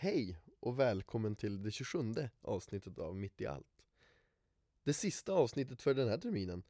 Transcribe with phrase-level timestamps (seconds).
[0.00, 3.84] Hej och välkommen till det 27 avsnittet av Mitt i allt.
[4.84, 6.62] Det sista avsnittet för den här terminen.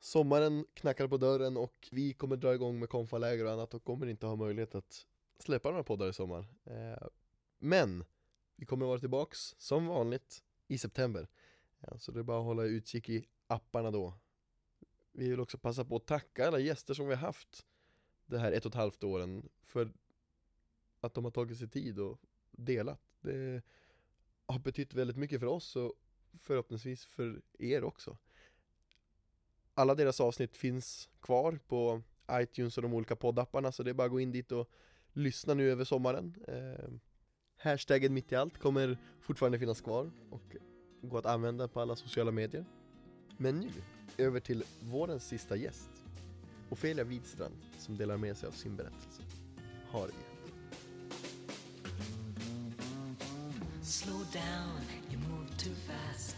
[0.00, 4.06] Sommaren knackar på dörren och vi kommer dra igång med konfaläger och annat och kommer
[4.06, 5.06] inte ha möjlighet att
[5.38, 6.46] släppa några poddar i sommar.
[6.64, 7.08] Eh,
[7.58, 8.04] men
[8.56, 11.28] vi kommer vara tillbaks som vanligt i september.
[11.98, 14.14] Så det är bara att hålla utkik i apparna då.
[15.12, 17.66] Vi vill också passa på att tacka alla gäster som vi har haft
[18.26, 19.92] det här ett och ett halvt åren för
[21.00, 22.20] att de har tagit sig tid och
[22.58, 23.00] delat.
[23.20, 23.62] Det
[24.46, 25.92] har betytt väldigt mycket för oss och
[26.42, 28.16] förhoppningsvis för er också.
[29.74, 32.02] Alla deras avsnitt finns kvar på
[32.32, 34.70] iTunes och de olika poddapparna så det är bara att gå in dit och
[35.12, 36.34] lyssna nu över sommaren.
[36.48, 36.90] Eh,
[37.56, 40.56] hashtaggen mitt i allt kommer fortfarande finnas kvar och
[41.02, 42.64] gå att använda på alla sociala medier.
[43.36, 43.70] Men nu,
[44.18, 45.90] över till vårens sista gäst.
[46.70, 49.22] Ofelia Widstrand som delar med sig av sin berättelse.
[49.90, 50.27] Ha det
[54.08, 54.80] Slow down,
[55.10, 56.36] you move too fast.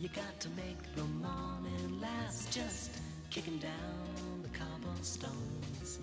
[0.00, 2.50] You got to make the morning last.
[2.50, 2.90] Just
[3.30, 5.98] kicking down the cobblestones.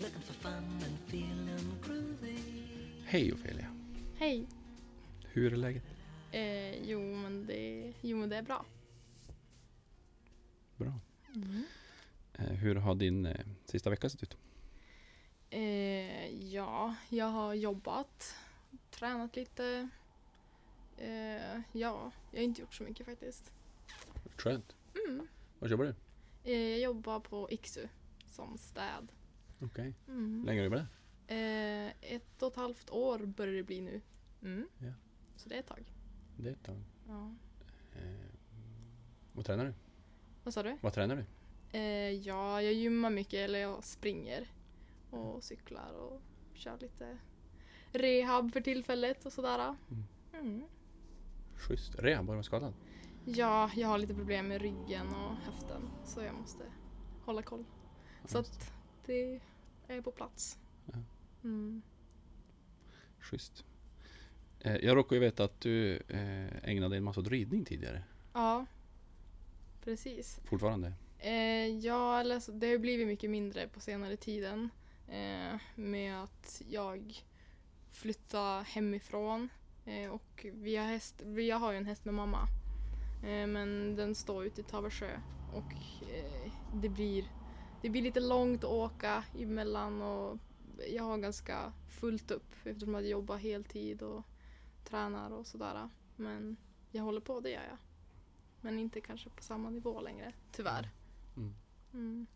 [0.00, 2.38] Looking for fun and feeling groovy.
[3.06, 3.66] Hej Ofelia,
[4.18, 4.46] Hej.
[5.32, 5.82] hur är läget?
[6.32, 8.64] Eh, jo, men det, jo, men det är bra.
[10.76, 10.92] Bra.
[12.34, 14.36] Eh, hur har din eh, sista vecka sett ut?
[15.50, 18.34] Eh, ja, jag har jobbat,
[18.90, 19.88] tränat lite.
[20.96, 23.52] Eh, ja, jag har inte gjort så mycket faktiskt.
[24.36, 24.76] Skönt.
[25.08, 25.28] Mm.
[25.58, 25.94] Var jobbar du?
[26.44, 27.88] Eh, jag jobbar på Iksu
[28.26, 29.12] som städ.
[29.60, 29.94] Okej.
[30.08, 30.44] Mm.
[30.46, 30.88] Länge har du jobbat
[31.26, 31.86] där?
[31.86, 34.00] Eh, ett och ett halvt år börjar det bli nu.
[34.42, 34.68] Mm.
[34.78, 34.92] Ja.
[35.36, 35.92] Så det är ett tag.
[36.36, 36.82] Det är ett tag.
[37.08, 37.34] Ja.
[37.96, 38.30] Eh,
[39.32, 39.74] vad tränar du?
[40.44, 40.76] Vad sa du?
[40.80, 41.24] Vad tränar du?
[41.78, 44.48] Eh, ja, jag gymmar mycket, eller jag springer
[45.10, 46.20] och cyklar och
[46.54, 47.18] kör lite
[47.92, 49.76] rehab för tillfället och sådär.
[50.32, 50.64] Mm.
[51.62, 51.94] Schysst.
[51.98, 52.74] Rehab, var du skadad?
[53.24, 56.64] Ja, jag har lite problem med ryggen och höften så jag måste
[57.24, 57.64] hålla koll.
[58.24, 58.72] Så Just att
[59.06, 59.40] det
[59.88, 60.58] är på plats.
[60.86, 60.98] Ja.
[61.44, 61.82] Mm.
[63.18, 63.64] Schysst.
[64.60, 68.02] Eh, jag råkar ju veta att du eh, ägnade en massa åt ridning tidigare.
[68.32, 68.66] Ja,
[69.84, 70.40] precis.
[70.44, 70.92] Fortfarande?
[71.18, 74.68] Eh, ja, eller så, det har blivit mycket mindre på senare tiden
[75.74, 77.24] med att jag
[77.90, 79.48] flyttade hemifrån
[79.84, 82.48] eh, och vi har, häst, vi har ju en häst med mamma
[83.22, 85.20] eh, men den står ute i Tavelsjö
[85.52, 85.72] och
[86.12, 87.24] eh, det, blir,
[87.82, 90.38] det blir lite långt att åka emellan och
[90.88, 94.24] jag har ganska fullt upp eftersom jag jobbar heltid och
[94.84, 96.56] tränar och sådär men
[96.90, 97.78] jag håller på, det gör jag.
[98.60, 100.90] Men inte kanske på samma nivå längre, tyvärr.
[101.36, 101.54] Mm.
[101.92, 102.26] Mm.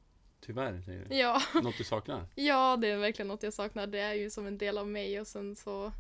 [0.41, 1.15] Tyvärr, säger du.
[1.17, 1.43] Ja.
[1.63, 2.27] Något du saknar?
[2.35, 3.87] ja, det är verkligen något jag saknar.
[3.87, 5.93] Det är ju som en del av mig och sen så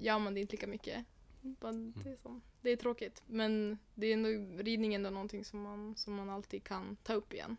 [0.00, 1.04] gör man det inte lika mycket.
[1.40, 3.22] Bara Det är, som, det är tråkigt.
[3.26, 4.28] Men det är ändå,
[4.62, 7.56] ridning är ändå någonting som man, som man alltid kan ta upp igen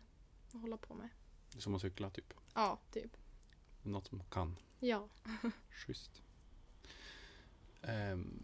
[0.52, 1.08] och hålla på med.
[1.48, 2.34] Som att cykla typ.
[2.54, 3.16] Ja, typ.
[3.82, 4.56] Något som kan.
[4.80, 5.08] Ja.
[5.70, 6.22] Schysst.
[7.82, 8.42] Ehm,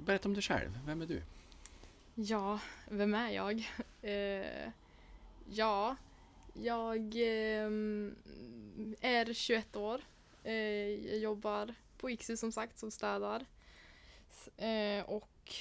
[0.00, 0.78] berätta om dig själv.
[0.86, 1.22] Vem är du?
[2.14, 3.70] Ja, vem är jag?
[4.02, 4.70] Eh,
[5.48, 5.96] ja,
[6.54, 8.16] jag ehm,
[9.00, 10.00] är 21 år.
[10.42, 13.46] Eh, jag jobbar på Iksu som sagt som städar.
[14.56, 15.54] Eh, och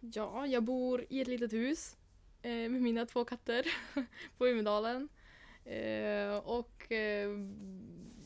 [0.00, 1.96] ja, jag bor i ett litet hus
[2.42, 3.66] eh, med mina två katter
[4.38, 5.08] på Umedalen.
[5.64, 7.30] Eh, och eh,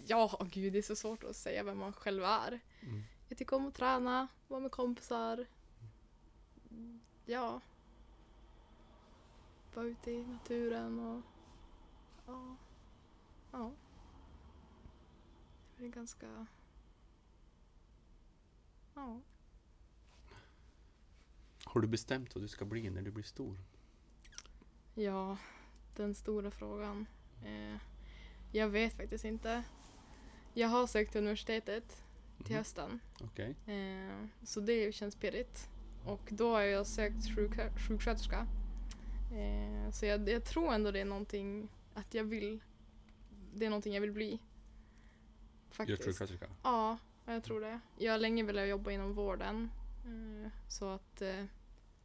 [0.06, 2.60] ja, gud det är så svårt att säga vem man själv är.
[2.80, 3.02] Mm.
[3.28, 5.46] Jag tycker om att träna, vara med kompisar.
[7.26, 7.60] Ja.
[9.74, 11.22] Vara ute i naturen och
[12.26, 12.56] ja.
[13.52, 13.72] Ja.
[15.76, 16.46] Det är ganska...
[18.94, 19.20] Ja.
[21.64, 23.56] Har du bestämt vad du ska bli när du blir stor?
[24.94, 25.36] Ja,
[25.96, 27.06] den stora frågan.
[27.44, 27.76] Eh,
[28.52, 29.62] jag vet faktiskt inte.
[30.54, 32.04] Jag har sökt till universitetet
[32.38, 32.58] till Mhm.
[32.58, 33.00] hösten.
[33.20, 33.56] Okej.
[33.66, 35.68] Eh, så det känns pirrigt.
[36.06, 38.46] Och då har jag sökt sjuk- sjuksköterska.
[39.32, 42.60] Eh, så jag, jag tror ändå det är någonting att jag vill.
[43.54, 44.38] Det är någonting jag vill bli.
[45.70, 46.06] Faktiskt.
[46.06, 46.46] Just sjuksköterska?
[46.62, 47.80] Ja, jag tror det.
[47.98, 49.70] Jag har länge velat jobba inom vården.
[50.06, 51.44] Eh, så att, eh,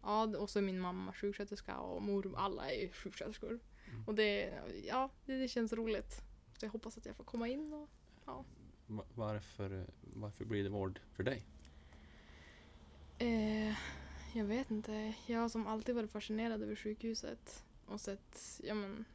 [0.02, 3.60] ja, och så är min mamma sjuksköterska och mor, alla är ju sjuksköterskor.
[3.90, 4.04] Mm.
[4.08, 4.54] Och det,
[4.88, 6.22] ja, det, det känns roligt.
[6.58, 7.90] Så jag hoppas att jag får komma in och
[8.88, 11.46] Va- Varför, varför blir det vård för dig?
[13.18, 13.76] Eh,
[14.34, 15.14] jag vet inte.
[15.26, 17.64] Jag har som alltid varit fascinerad över sjukhuset.
[17.86, 19.06] Och sett, ja men,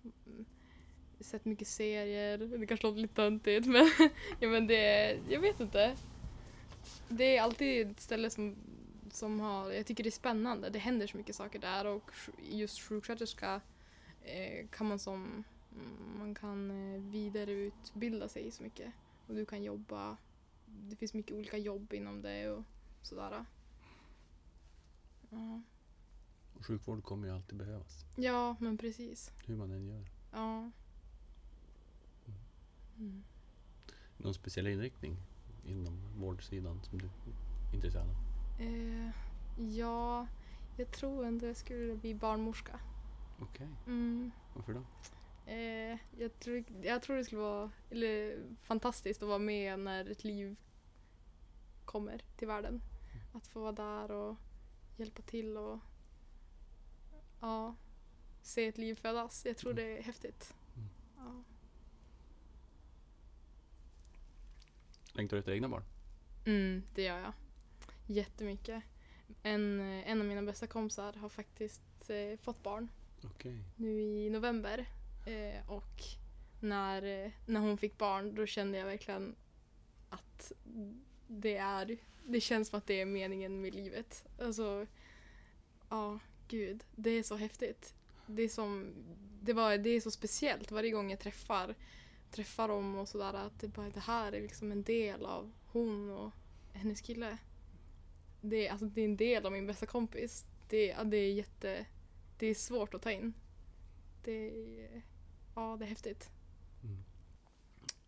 [1.22, 2.38] sett mycket serier.
[2.38, 3.90] Det kanske låter lite töntigt men,
[4.40, 5.96] ja, men det, jag vet inte.
[7.08, 8.56] det är alltid ett ställe som,
[9.10, 10.70] som har, jag tycker det är spännande.
[10.70, 12.10] Det händer så mycket saker där och
[12.50, 13.60] just sjuksköterska
[14.24, 15.44] eh, kan man som,
[16.18, 18.92] man kan eh, vidareutbilda sig så mycket.
[19.26, 20.16] Och du kan jobba,
[20.66, 22.62] det finns mycket olika jobb inom det och
[23.02, 23.44] sådär.
[25.30, 25.60] Ja,
[26.58, 28.04] Och sjukvård kommer ju alltid behövas.
[28.16, 29.30] ja men precis.
[29.46, 30.06] Hur man än gör.
[30.32, 30.70] Ja.
[32.98, 33.22] Mm.
[34.16, 35.16] Någon speciell inriktning
[35.66, 38.14] inom vårdsidan som du är intresserad av?
[38.60, 39.10] Eh,
[39.76, 40.26] ja,
[40.76, 42.80] jag tror ändå jag skulle bli barnmorska.
[43.40, 44.30] Okej, Mm.
[44.54, 44.82] varför då?
[45.50, 50.24] Eh, jag, tror, jag tror det skulle vara eller, fantastiskt att vara med när ett
[50.24, 50.56] liv
[51.84, 52.82] kommer till världen.
[53.32, 54.36] Att få vara där och
[54.96, 55.78] hjälpa till och
[57.40, 57.74] ja,
[58.42, 59.44] se ett liv födas.
[59.46, 60.54] Jag tror det är häftigt.
[60.76, 60.88] Mm.
[61.16, 61.42] Ja.
[65.12, 65.84] Längtar du efter egna barn?
[66.44, 67.32] Mm, det gör jag.
[68.06, 68.82] Jättemycket.
[69.42, 72.88] En, en av mina bästa kompisar har faktiskt eh, fått barn
[73.24, 73.58] Okej.
[73.76, 74.88] nu i november.
[75.26, 76.02] Eh, och
[76.60, 79.34] när, när hon fick barn då kände jag verkligen
[80.08, 80.52] att
[81.28, 84.24] det är, det känns som att det är meningen med livet.
[84.38, 84.86] Alltså,
[85.88, 86.18] ja,
[86.48, 87.94] gud, det är så häftigt.
[88.26, 88.92] Det är, som,
[89.42, 91.74] det, var, det är så speciellt varje gång jag träffar,
[92.32, 96.10] träffar dem och sådär att det, bara, det här är liksom en del av hon
[96.10, 96.32] och
[96.72, 97.38] hennes kille.
[98.40, 100.46] Det är, alltså, det är en del av min bästa kompis.
[100.68, 101.86] Det, ja, det är jätte,
[102.38, 103.34] det är svårt att ta in.
[104.24, 104.50] Det
[104.84, 105.02] är,
[105.54, 106.30] ja, det är häftigt.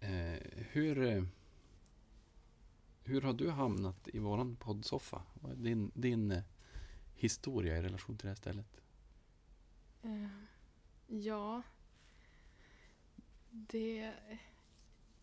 [0.00, 1.25] Eh, hur, eh,
[3.03, 5.23] hur har du hamnat i våran poddsoffa?
[5.35, 6.43] Vad är din, din eh,
[7.15, 8.81] historia i relation till det här stället?
[10.03, 10.29] Eh,
[11.06, 11.62] ja.
[13.55, 14.12] Det...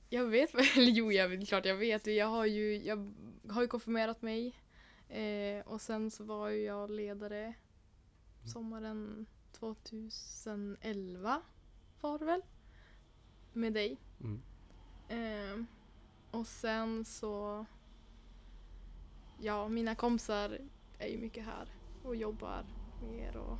[0.10, 2.07] Jag vet eller jo, jag, är klart jag vet.
[2.07, 3.13] Jag har ju, jag
[3.50, 4.56] har ju konfirmerat mig.
[5.10, 7.54] Eh, och sen så var ju jag ledare
[8.44, 11.42] sommaren 2011
[12.01, 12.42] var det väl?
[13.54, 13.98] Med dig.
[14.19, 14.42] Mm.
[15.10, 15.66] Eh,
[16.31, 17.66] och sen så...
[19.39, 20.60] Ja, mina kompisar
[20.98, 21.68] är ju mycket här
[22.04, 22.66] och jobbar
[23.01, 23.57] mer och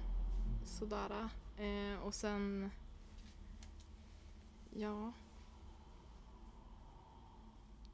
[0.66, 1.30] sådär.
[1.58, 2.72] Eh, och sen...
[4.76, 5.14] Ja...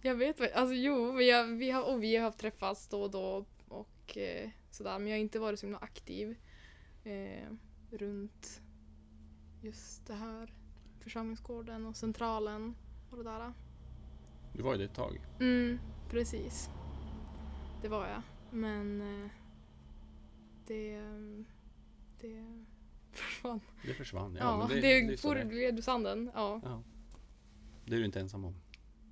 [0.02, 3.12] Jag vet vad- alltså jo, men jag, vi, har, och vi har träffats då och
[3.12, 5.00] då och eh, sådär.
[5.00, 6.38] Men jag har inte varit så himla aktiv
[7.04, 7.50] eh,
[7.92, 8.62] runt
[9.62, 10.54] just det här
[11.00, 12.76] församlingsgården och centralen
[13.12, 13.54] och det där.
[14.54, 15.22] Du var ju det ett tag.
[15.40, 15.80] Mm,
[16.10, 16.70] precis.
[17.82, 18.22] Det var jag.
[18.52, 19.30] Men eh,
[20.68, 21.02] det,
[22.20, 22.66] det
[23.18, 23.60] försvann.
[23.86, 24.36] Det försvann.
[24.36, 25.18] Ja, Ja, men det, det, det,
[25.78, 26.32] så sanden.
[26.34, 26.62] Ja.
[26.64, 26.84] Ja.
[27.86, 28.56] Det är du inte ensam om.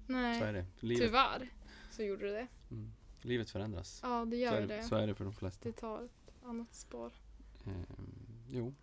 [0.07, 0.65] Nej, Så är det.
[0.79, 1.49] Livet, tyvärr
[1.91, 2.47] så gjorde det.
[2.71, 2.91] mm,
[3.21, 3.99] livet förändras.
[4.03, 4.83] Ja, det så, gör är, det.
[4.83, 5.69] så är det för de flesta.
[5.69, 7.11] Det tar ett annat spår.
[7.65, 7.85] Ehm,
[8.49, 8.73] jo.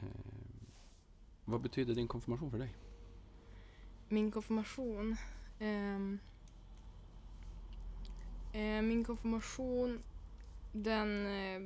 [0.00, 0.66] Ehm,
[1.44, 2.74] vad betyder din konfirmation för dig?
[4.08, 5.16] Min konfirmation.
[5.58, 6.18] ehm,
[8.52, 10.02] eh, min konfirmation
[10.72, 11.60] den, eh,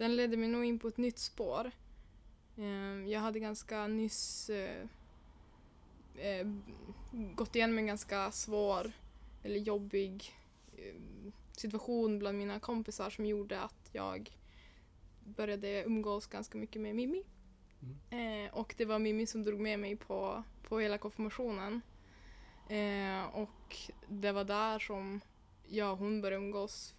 [0.00, 1.70] den ledde mig nog in på ett nytt spår.
[2.58, 4.86] Ehm, jag hade ganska nyss eh,
[6.14, 6.46] eh,
[7.12, 8.92] gått igenom en ganska svår
[9.42, 10.34] eller jobbig
[10.76, 10.94] eh,
[11.56, 14.36] situation bland mina kompisar som gjorde att jag
[15.24, 17.24] började umgås ganska mycket med Mimmi.
[18.10, 21.80] Eh, och det var Mimmi som drog med mig på, på hela konfirmationen.
[22.68, 23.76] Eh, och
[24.08, 25.20] det var där som
[25.68, 26.94] jag och hon började umgås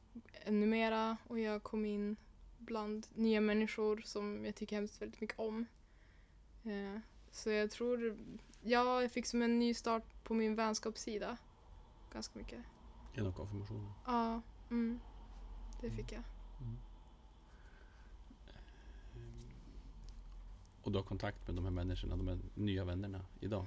[0.46, 2.18] ännu mera och jag kom in
[2.62, 5.66] bland nya människor som jag tycker hemskt väldigt mycket om.
[6.64, 7.00] Eh,
[7.32, 8.18] så jag tror,
[8.62, 11.38] ja, jag fick som en ny start på min vänskapssida.
[12.14, 12.60] Ganska mycket.
[13.16, 13.92] Genom konfirmationen?
[14.06, 15.00] Ja, mm,
[15.82, 16.24] det fick jag.
[20.84, 23.66] Och du har kontakt med de här människorna, de här nya vännerna idag?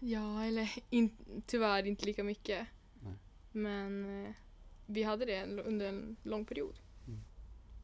[0.00, 1.10] Ja, eller in,
[1.46, 2.66] tyvärr inte lika mycket.
[3.00, 3.14] Nej.
[3.52, 4.32] Men eh,
[4.86, 6.78] vi hade det under en lång period.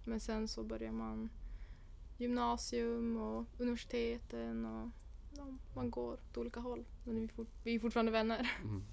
[0.07, 1.31] Men sen så börjar man
[2.19, 4.91] gymnasium och universiteten och
[5.37, 6.85] ja, man går åt olika håll.
[7.05, 8.51] Men vi, är fort, vi är fortfarande vänner.
[8.63, 8.85] Mm.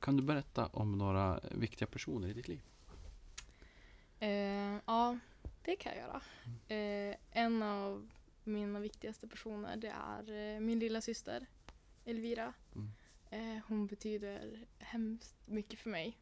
[0.00, 2.62] Kan du berätta om några viktiga personer i ditt liv?
[4.18, 5.18] Eh, ja,
[5.62, 6.22] det kan jag göra.
[6.68, 8.08] Eh, en av
[8.44, 11.46] mina viktigaste personer det är eh, min lilla syster
[12.04, 12.52] Elvira.
[12.74, 12.90] Mm.
[13.30, 16.18] Eh, hon betyder hemskt mycket för mig.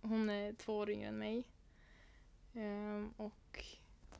[0.00, 1.44] Hon är två år yngre än mig.
[2.52, 3.62] Um, och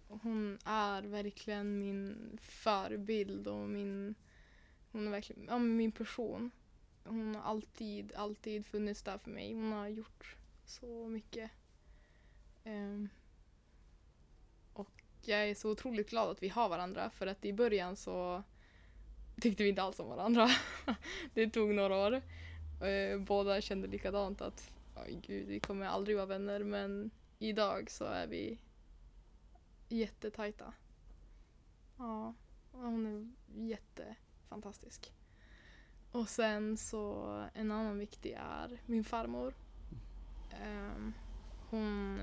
[0.09, 4.15] hon är verkligen min förebild och min,
[4.93, 6.51] hon är verkligen ja, min person.
[7.05, 9.55] Hon har alltid, alltid funnits där för mig.
[9.55, 11.51] Hon har gjort så mycket.
[12.65, 13.09] Um,
[14.73, 18.43] och jag är så otroligt glad att vi har varandra för att i början så
[19.41, 20.49] tyckte vi inte alls om varandra.
[21.35, 22.23] det tog några år.
[22.87, 24.73] Eh, båda kände likadant att
[25.09, 28.59] gud, vi kommer aldrig vara vänner men idag så är vi
[29.89, 30.73] jättetajta.
[31.99, 32.35] Ja,
[32.73, 35.13] hon är jättefantastisk.
[36.13, 39.55] Och sen så en annan viktig är min farmor.
[40.51, 41.13] Ehm,
[41.71, 42.21] hon,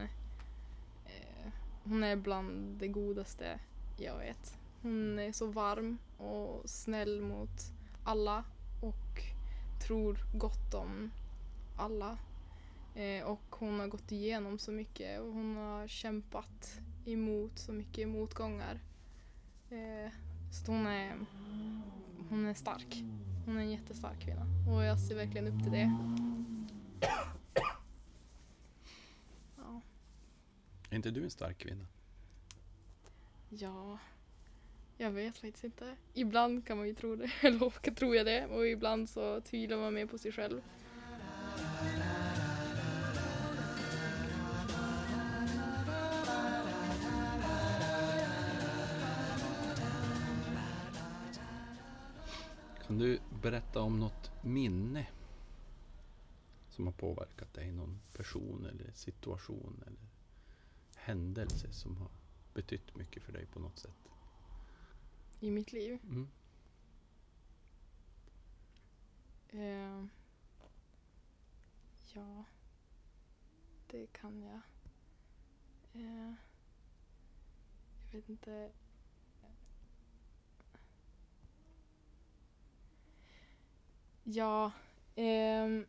[1.06, 1.52] eh,
[1.84, 3.60] hon är bland det godaste
[3.98, 4.60] jag vet.
[4.82, 7.62] Hon är så varm och snäll mot
[8.04, 8.44] alla
[8.82, 9.22] och
[9.88, 11.12] tror gott om
[11.78, 12.18] alla.
[12.98, 18.08] Eh, och hon har gått igenom så mycket och hon har kämpat emot så mycket
[18.08, 18.80] motgångar.
[19.70, 20.12] Eh,
[20.52, 21.16] så hon är,
[22.30, 23.04] hon är stark.
[23.46, 25.92] Hon är en jättestark kvinna och jag ser verkligen upp till det.
[29.58, 29.82] Ja.
[30.90, 31.86] Är inte du en stark kvinna?
[33.50, 33.98] Ja,
[34.98, 35.96] jag vet faktiskt inte.
[36.14, 39.94] Ibland kan man ju tro det, eller tror jag det, och ibland så tvivlar man
[39.94, 40.62] mer på sig själv.
[52.88, 55.08] Kan du berätta om något minne
[56.70, 57.72] som har påverkat dig?
[57.72, 60.10] Någon person eller situation eller
[60.96, 62.10] händelse som har
[62.54, 64.10] betytt mycket för dig på något sätt?
[65.40, 66.00] I mitt liv.
[66.04, 66.28] Mm.
[69.50, 70.06] Eh,
[72.14, 72.44] ja,
[73.92, 74.62] det kan jag.
[75.94, 76.34] Eh,
[78.06, 78.72] jag vet inte.
[84.30, 84.72] Ja,
[85.16, 85.86] ehm,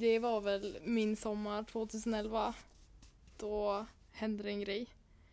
[0.00, 2.54] det var väl min sommar 2011.
[3.38, 4.86] Då hände det en grej.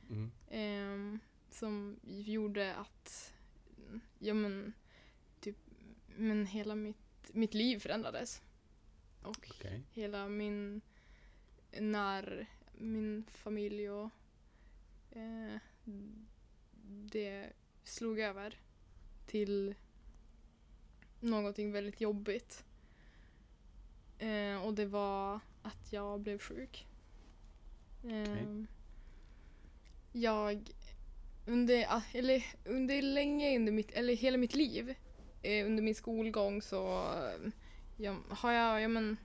[0.10, 0.32] Mm.
[0.50, 3.34] Ehm, som gjorde att
[4.20, 4.74] ja, men,
[5.39, 5.58] typ,
[6.16, 8.42] men hela mitt, mitt liv förändrades.
[9.24, 9.84] Och Okej.
[9.94, 10.82] hela min,
[11.72, 12.48] när
[12.78, 14.10] min familj och
[15.12, 15.58] eh,
[16.86, 18.60] det slog över
[19.25, 19.75] till
[21.20, 22.64] någonting väldigt jobbigt.
[24.20, 26.88] Eh, och det var att jag blev sjuk.
[28.04, 28.64] Eh,
[30.12, 30.72] Jag
[31.50, 34.96] under, eller under länge under mitt, eller hela mitt liv,
[35.42, 37.52] eh, under min skolgång så eh,
[37.98, 39.18] jag, har jag, ja, men,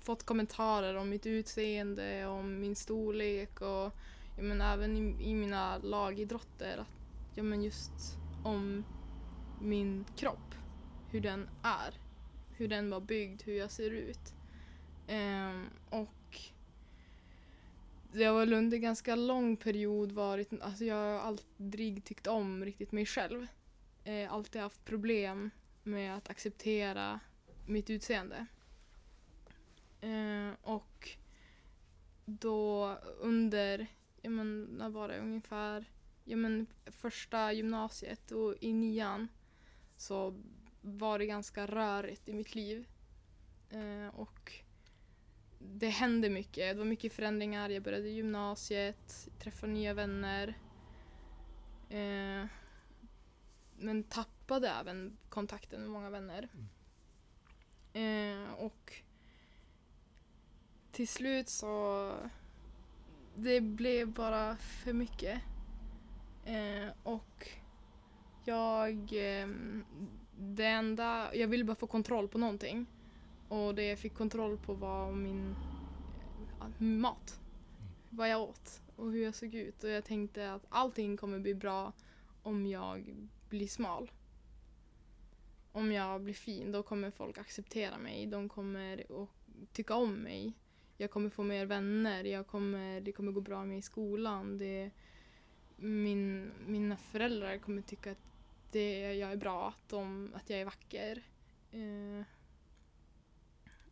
[0.00, 3.92] fått kommentarer om mitt utseende, om min storlek och
[4.36, 8.84] ja, men, även i, i mina lagidrotter, att, ja, men, just om
[9.60, 10.54] min kropp,
[11.10, 11.94] hur den är,
[12.56, 14.34] hur den var byggd, hur jag ser ut.
[15.08, 16.38] Um, och
[18.12, 22.92] det har väl under ganska lång period varit, alltså jag har aldrig tyckt om riktigt
[22.92, 23.46] mig själv.
[24.04, 25.50] Eh, alltid haft problem
[25.82, 27.20] med att acceptera
[27.66, 28.46] mitt utseende.
[30.00, 31.08] Eh, och
[32.24, 33.86] då under,
[34.22, 35.90] ja men när var det ungefär,
[36.24, 39.28] ja men första gymnasiet och i nian
[39.96, 40.34] så
[40.80, 42.88] var det ganska rörigt i mitt liv.
[43.70, 44.52] Eh, och
[45.58, 46.74] det hände mycket.
[46.74, 47.68] Det var mycket förändringar.
[47.70, 50.58] Jag började gymnasiet, träffade nya vänner.
[51.88, 52.46] Eh,
[53.78, 56.48] men tappade även kontakten med många vänner.
[57.92, 58.92] Eh, och
[60.92, 62.12] till slut så
[63.36, 65.40] det blev bara för mycket.
[66.44, 67.48] Eh, och
[68.44, 69.48] jag, eh,
[70.40, 72.86] det enda, jag ville bara få kontroll på någonting.
[73.48, 75.54] Och det jag fick kontroll på var min
[76.78, 77.40] mat.
[78.10, 79.84] Vad jag åt och hur jag såg ut.
[79.84, 81.92] Och jag tänkte att allting kommer bli bra
[82.42, 84.10] om jag blir smal.
[85.72, 88.26] Om jag blir fin, då kommer folk acceptera mig.
[88.26, 89.28] De kommer att
[89.72, 90.52] tycka om mig.
[90.96, 92.24] Jag kommer få mer vänner.
[92.24, 94.58] Jag kommer, det kommer gå bra med mig i skolan.
[94.58, 94.90] Det,
[95.76, 98.29] min, mina föräldrar kommer tycka att
[98.72, 101.22] det, jag är bra, att, de, att jag är vacker.
[101.72, 102.24] Eh,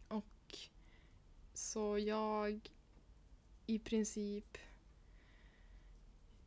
[0.08, 0.58] och
[1.54, 2.70] så jag
[3.66, 4.58] i princip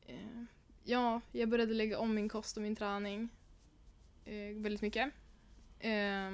[0.02, 0.44] eh,
[0.84, 3.30] Ja, jag började lägga om min kost och min träning
[4.26, 5.14] eh, väldigt mycket.
[5.80, 6.32] Eh,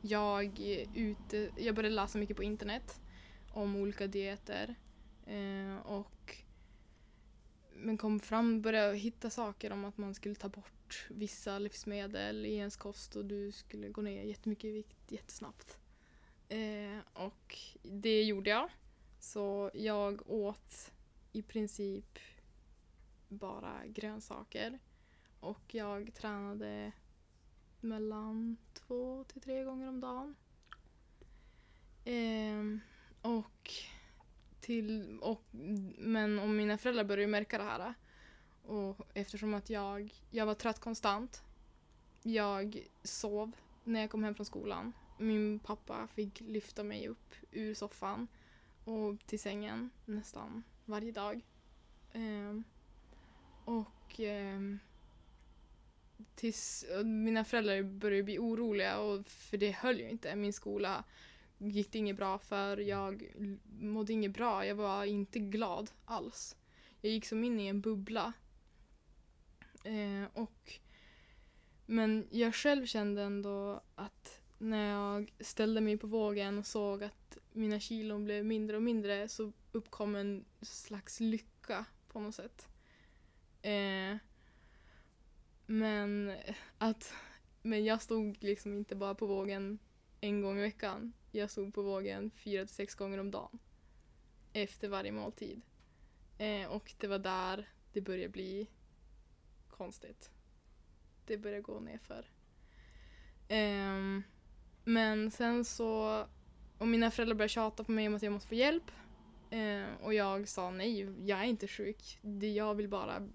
[0.00, 0.60] jag,
[0.94, 3.00] ute, jag började läsa mycket på internet
[3.52, 4.74] om olika dieter.
[5.26, 6.36] Eh, och
[7.80, 12.54] men kom fram, började hitta saker om att man skulle ta bort vissa livsmedel i
[12.54, 15.78] ens kost och du skulle gå ner jättemycket i vikt jättesnabbt.
[16.48, 18.70] Eh, och det gjorde jag.
[19.20, 20.92] Så jag åt
[21.32, 22.18] i princip
[23.28, 24.78] bara grönsaker.
[25.40, 26.92] Och jag tränade
[27.80, 30.36] mellan två till tre gånger om dagen.
[32.04, 32.80] Eh,
[33.30, 33.70] och
[34.60, 35.42] till, och,
[35.98, 37.94] men om mina föräldrar började märka det här.
[38.62, 41.42] Och eftersom att jag, jag var trött konstant.
[42.22, 43.52] Jag sov
[43.84, 44.92] när jag kom hem från skolan.
[45.18, 48.28] Min pappa fick lyfta mig upp ur soffan
[48.84, 51.40] och till sängen nästan varje dag.
[52.12, 52.60] Eh,
[53.64, 54.60] och eh,
[56.34, 60.36] tills mina föräldrar började bli oroliga och för det höll ju inte.
[60.36, 61.04] Min skola
[61.60, 62.76] gick det inget bra för.
[62.76, 63.32] Jag
[63.80, 64.66] mådde inget bra.
[64.66, 66.56] Jag var inte glad alls.
[67.00, 68.32] Jag gick som in i en bubbla.
[69.84, 70.72] Eh, och,
[71.86, 77.38] men jag själv kände ändå att när jag ställde mig på vågen och såg att
[77.52, 82.68] mina kilon blev mindre och mindre så uppkom en slags lycka på något sätt.
[83.62, 84.16] Eh,
[85.66, 86.34] men
[86.78, 87.14] att
[87.62, 89.78] men jag stod liksom inte bara på vågen
[90.20, 91.12] en gång i veckan.
[91.32, 93.58] Jag stod på vågen fyra till sex gånger om dagen.
[94.52, 95.60] Efter varje måltid.
[96.38, 98.66] Eh, och det var där det började bli
[99.68, 100.30] konstigt.
[101.26, 102.30] Det började gå nerför.
[103.48, 104.22] Eh,
[104.84, 106.24] men sen så,
[106.78, 108.90] och mina föräldrar började tjata på mig om att jag måste få hjälp.
[109.50, 112.18] Eh, och jag sa nej, jag är inte sjuk.
[112.22, 113.28] Det, jag vill bara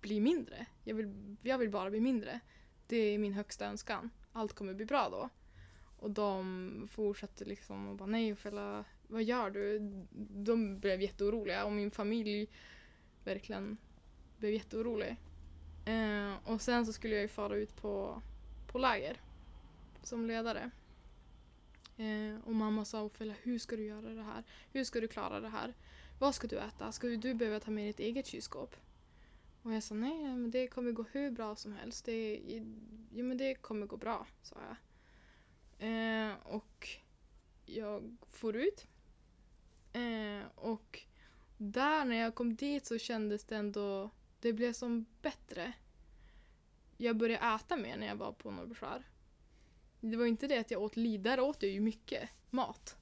[0.00, 0.66] bli mindre.
[0.84, 2.40] Jag vill, jag vill bara bli mindre.
[2.86, 4.10] Det är min högsta önskan.
[4.32, 5.28] Allt kommer bli bra då.
[6.04, 9.78] Och de fortsatte liksom och bara nej Ophelia, vad gör du?
[10.44, 12.48] De blev jätteoroliga och min familj
[13.24, 13.76] verkligen
[14.38, 15.16] blev jätteorolig.
[15.86, 18.22] Eh, och sen så skulle jag ju fara ut på,
[18.66, 19.20] på läger
[20.02, 20.70] som ledare.
[21.96, 24.44] Eh, och mamma sa Ofella, hur ska du göra det här?
[24.72, 25.74] Hur ska du klara det här?
[26.18, 26.92] Vad ska du äta?
[26.92, 28.76] Ska du behöva ta med ditt eget kylskåp?
[29.62, 32.04] Och jag sa nej, men det kommer gå hur bra som helst.
[32.04, 32.40] Det,
[33.14, 34.76] ja, men det kommer gå bra, sa jag.
[35.84, 36.88] Eh, och
[37.66, 38.86] jag for ut.
[39.92, 41.00] Eh, och
[41.56, 45.72] där när jag kom dit så kändes det ändå, det blev som bättre.
[46.96, 49.08] Jag började äta mer när jag var på Norrbyskär.
[50.00, 52.96] Det var inte det att jag åt lite, där åt jag ju mycket mat.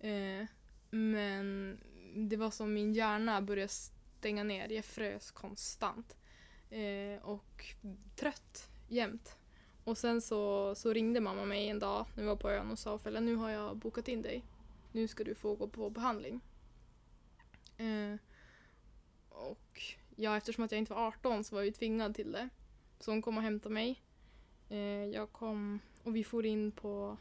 [0.00, 0.46] Eh,
[0.90, 1.78] men
[2.14, 6.16] det var som min hjärna började stänga ner, jag frös konstant.
[6.70, 7.64] Eh, och
[8.16, 9.36] trött jämt.
[9.86, 12.78] Och sen så, så ringde mamma mig en dag när vi var på ön och
[12.78, 14.44] sa Fälla, nu har jag bokat in dig.
[14.92, 16.40] Nu ska du få gå på behandling.
[17.76, 18.14] Eh,
[19.28, 19.82] och
[20.16, 22.48] ja, eftersom att jag inte var 18 så var jag ju tvingad till det.
[23.00, 24.02] Så hon kom och hämtade mig.
[24.68, 27.16] Eh, jag kom och vi for in på,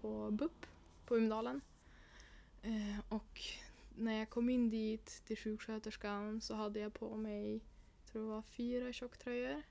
[0.00, 0.66] på BUP
[1.06, 1.60] på Umdalen.
[2.62, 3.40] Eh, och
[3.96, 7.60] när jag kom in dit till sjuksköterskan så hade jag på mig,
[8.12, 9.62] tror jag var fyra tjocktröjor.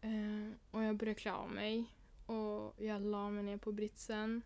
[0.00, 1.94] Eh, och jag började klä av mig
[2.26, 4.42] och jag la mig ner på britsen.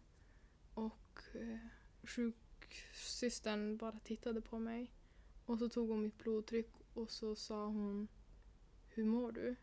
[0.75, 1.59] Och eh,
[2.03, 4.91] sjuksystern bara tittade på mig.
[5.47, 8.09] Och så tog hon mitt blodtryck och så sa hon
[8.89, 9.57] Hur mår du?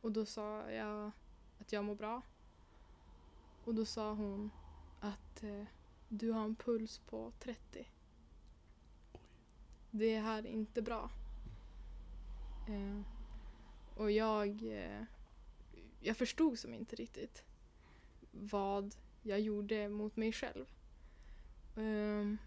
[0.00, 1.10] Och då sa jag
[1.60, 2.22] att jag mår bra.
[3.64, 4.50] Och då sa hon
[5.00, 5.64] att eh,
[6.08, 7.88] du har en puls på 30.
[9.90, 11.10] Det här är inte bra.
[12.68, 13.19] Eh,
[13.94, 15.02] och jag, eh,
[16.00, 17.44] jag förstod som inte riktigt
[18.30, 20.66] vad jag gjorde mot mig själv.
[21.74, 22.38] Um,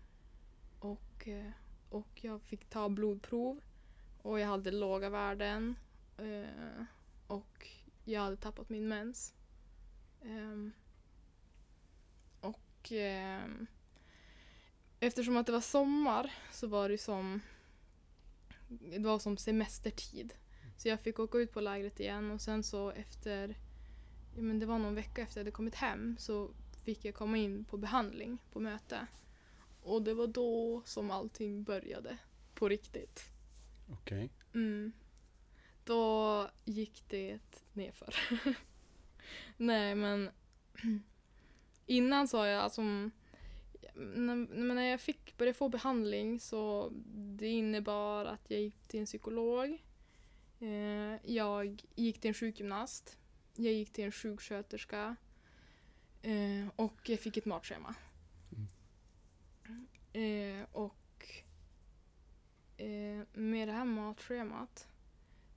[0.80, 1.52] och, eh,
[1.90, 3.62] och jag fick ta blodprov
[4.22, 5.76] och jag hade låga värden.
[6.20, 6.84] Uh,
[7.28, 7.68] och
[8.04, 9.34] jag hade tappat min mens.
[10.22, 10.72] Um,
[12.40, 13.68] och um,
[15.00, 17.42] eftersom att det var sommar så var det som
[18.68, 20.34] det var som semestertid.
[20.78, 23.58] Så jag fick åka ut på lägret igen och sen så efter,
[24.36, 26.52] ja men det var någon vecka efter jag hade kommit hem så
[26.84, 29.08] fick jag komma in på behandling på möte.
[29.84, 32.18] Och det var då som allting började
[32.54, 33.24] på riktigt.
[33.90, 34.30] Okej.
[34.54, 34.92] Mm.
[35.86, 37.40] Då gick det
[37.74, 38.16] nerför.
[39.58, 40.30] Nej men
[41.86, 43.12] innan sa jag som
[43.96, 49.06] när, när jag fick börja få behandling så det innebar att jag gick till en
[49.06, 49.84] psykolog
[50.64, 53.18] Eh, jag gick till en sjukgymnast.
[53.56, 55.16] Jag gick till en sjuksköterska.
[56.22, 57.96] Eh, och jag fick ett matschema.
[60.14, 60.94] Eh, och
[63.34, 64.88] med det här matschemat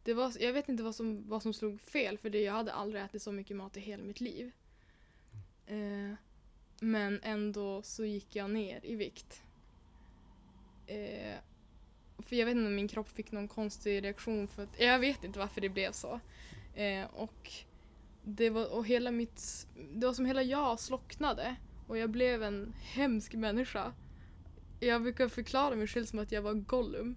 [0.02, 2.72] det var, jag vet inte vad som, vad som slog fel för det, jag hade
[2.72, 4.52] aldrig ätit så mycket mat i hela mitt liv.
[5.66, 6.12] Eh,
[6.80, 9.42] men ändå så gick jag ner i vikt.
[10.86, 11.38] Eh,
[12.18, 15.24] för jag vet inte om min kropp fick någon konstig reaktion för att, jag vet
[15.24, 16.20] inte varför det blev så.
[16.74, 17.52] Eh, och
[18.22, 22.74] det var, och hela mitt, det var som hela jag slocknade och jag blev en
[22.82, 23.92] hemsk människa.
[24.80, 27.16] Jag brukar förklara mig själv som att jag var Gollum.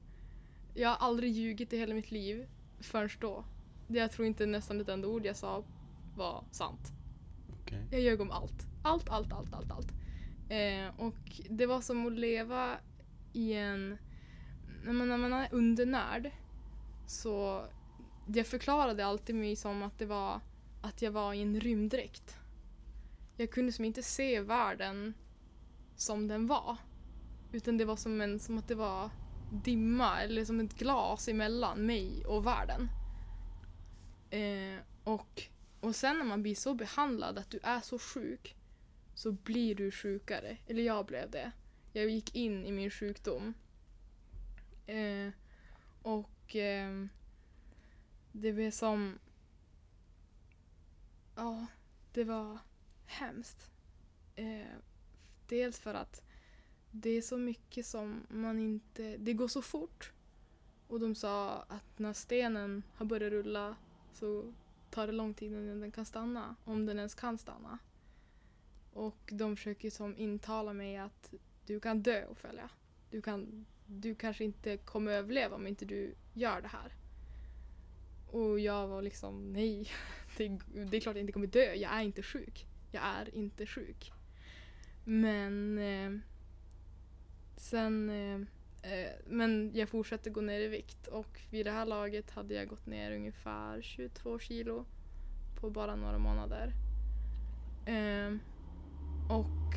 [0.74, 2.48] Jag har aldrig ljugit i hela mitt liv
[2.80, 3.46] förrän då.
[3.88, 5.64] Jag tror inte nästan ett enda ord jag sa
[6.16, 6.92] var sant.
[7.62, 7.88] Okej.
[7.92, 8.68] Jag ljög om allt.
[8.84, 9.92] Allt, allt, allt, allt, allt.
[10.50, 12.78] Eh, och det var som att leva
[13.34, 13.98] i en...
[14.84, 16.32] När man, när man är undernärd
[17.08, 17.66] så...
[18.34, 20.42] Jag förklarade alltid mig som att det var
[20.82, 22.38] att jag var i en rymddräkt.
[23.38, 25.14] Jag kunde som inte se världen
[25.96, 26.78] som den var.
[27.52, 29.10] Utan det var som, en, som att det var
[29.52, 32.90] dimma eller som ett glas emellan mig och världen.
[34.30, 35.44] Eh, och,
[35.80, 38.56] och sen när man blir så behandlad att du är så sjuk
[39.16, 40.58] så blir du sjukare.
[40.68, 41.52] Eller jag blev det.
[41.94, 43.54] Jag gick in i min sjukdom.
[44.90, 45.32] Eh,
[46.02, 47.06] och eh,
[48.32, 49.20] det blev som...
[51.36, 51.66] Ja,
[52.14, 52.60] det var
[53.06, 53.72] hemskt.
[54.36, 54.78] Eh,
[55.48, 56.22] dels för att
[56.92, 59.18] det är så mycket som man inte...
[59.18, 60.14] Det går så fort.
[60.88, 63.76] Och de sa att när stenen har börjat rulla
[64.14, 64.54] så
[64.90, 66.56] tar det lång tid innan den kan stanna.
[66.64, 67.80] Om den ens kan stanna.
[68.94, 71.34] Och de försöker som intala mig att
[71.66, 72.70] du kan dö Ofelia.
[73.10, 76.94] Du, kan, du kanske inte kommer överleva om inte du gör det här.
[78.28, 79.88] Och jag var liksom nej,
[80.38, 81.74] det, det är klart jag inte kommer dö.
[81.74, 82.66] Jag är inte sjuk.
[82.92, 84.12] Jag är inte sjuk.
[85.04, 86.20] Men eh,
[87.58, 88.36] sen eh,
[88.92, 92.68] eh men jag fortsatte gå ner i vikt och vid det här laget hade jag
[92.68, 94.86] gått ner ungefär 22 kilo
[95.62, 96.74] på bara några månader.
[97.86, 98.36] Eh,
[99.30, 99.76] och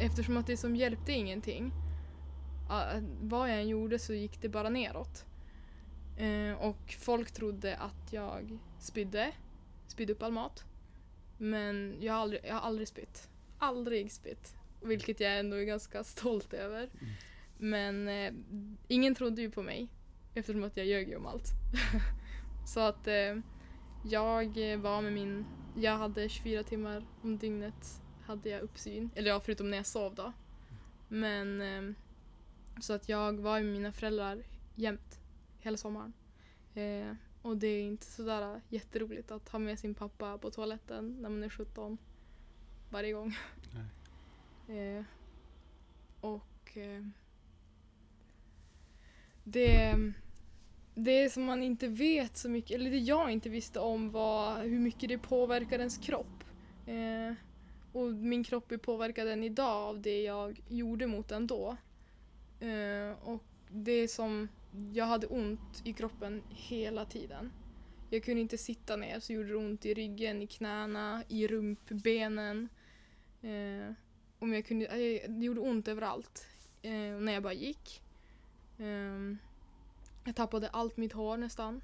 [0.00, 1.72] eftersom att det som hjälpte ingenting,
[3.20, 5.24] vad jag än gjorde så gick det bara neråt.
[6.16, 9.32] Eh, och folk trodde att jag spydde,
[9.86, 10.64] spydde upp all mat.
[11.38, 13.28] Men jag har aldrig, jag har aldrig spytt.
[13.58, 14.56] Aldrig spytt.
[14.82, 16.90] Vilket jag ändå är ganska stolt över.
[17.58, 18.32] Men eh,
[18.88, 19.88] ingen trodde ju på mig
[20.34, 21.46] eftersom att jag ljög ju om allt.
[22.66, 23.38] så att eh,
[24.04, 25.44] jag var med min,
[25.76, 29.10] jag hade 24 timmar om dygnet hade jag uppsyn.
[29.14, 30.32] Eller ja, förutom när jag sov då.
[31.08, 31.94] Men eh,
[32.80, 34.42] så att jag var med mina föräldrar
[34.74, 35.20] jämt,
[35.58, 36.12] hela sommaren.
[36.74, 41.28] Eh, och det är inte sådär jätteroligt att ha med sin pappa på toaletten när
[41.28, 41.98] man är 17
[42.90, 43.36] varje gång.
[44.68, 45.04] Eh,
[46.20, 47.04] och eh,
[49.44, 49.96] det,
[50.94, 54.78] det som man inte vet så mycket, eller det jag inte visste om var hur
[54.78, 56.44] mycket det påverkar ens kropp.
[56.86, 57.34] Eh,
[57.92, 61.76] och min kropp är påverkad än idag av det jag gjorde mot den då.
[62.60, 64.48] Eh, och det som,
[64.92, 67.52] jag hade ont i kroppen hela tiden.
[68.10, 72.68] Jag kunde inte sitta ner så gjorde det ont i ryggen, i knäna, i rumpbenen.
[73.42, 73.92] Eh,
[74.38, 76.46] om jag kunde, eh, det gjorde ont överallt
[76.82, 78.02] eh, när jag bara gick.
[78.78, 79.36] Eh,
[80.24, 81.82] jag tappade allt mitt hår nästan.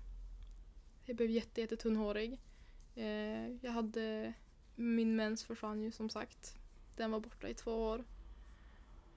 [1.04, 2.40] Jag blev jätte, jättetunnhårig.
[2.94, 4.32] Eh, jag hade,
[4.74, 6.56] min mens försvann ju som sagt.
[6.96, 8.04] Den var borta i två år.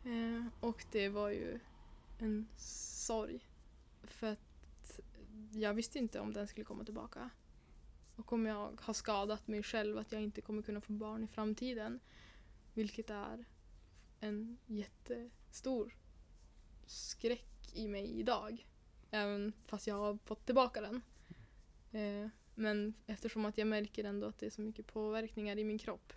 [0.09, 1.59] Eh, och det var ju
[2.19, 3.39] en sorg.
[4.03, 4.99] För att
[5.51, 7.29] jag visste inte om den skulle komma tillbaka.
[8.15, 11.27] Och om jag har skadat mig själv att jag inte kommer kunna få barn i
[11.27, 11.99] framtiden.
[12.73, 13.45] Vilket är
[14.19, 15.95] en jättestor
[16.85, 18.67] skräck i mig idag.
[19.11, 21.01] Även fast jag har fått tillbaka den.
[21.91, 25.79] Eh, men eftersom att jag märker ändå att det är så mycket påverkningar i min
[25.79, 26.13] kropp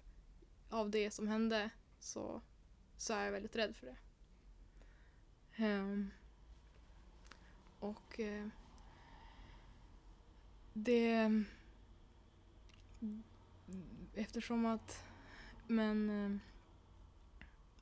[0.70, 2.42] av det som hände så,
[3.02, 3.96] så är jag väldigt rädd för det.
[5.66, 6.10] Um,
[7.78, 8.48] och uh,
[10.72, 11.44] det...
[14.14, 15.04] Eftersom att...
[15.66, 16.10] Men...
[16.10, 16.38] eh,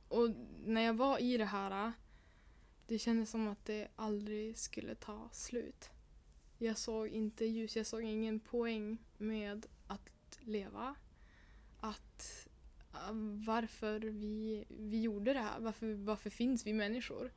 [0.09, 0.30] Och
[0.64, 1.92] när jag var i det här eh,
[2.87, 5.90] det kändes som att det aldrig skulle ta slut.
[6.59, 10.94] Jag såg inte ljus, jag såg ingen poäng med att leva.
[11.80, 12.48] Att
[12.94, 17.33] Ehm, varför vi, vi gjorde det här, varför, varför finns vi människor?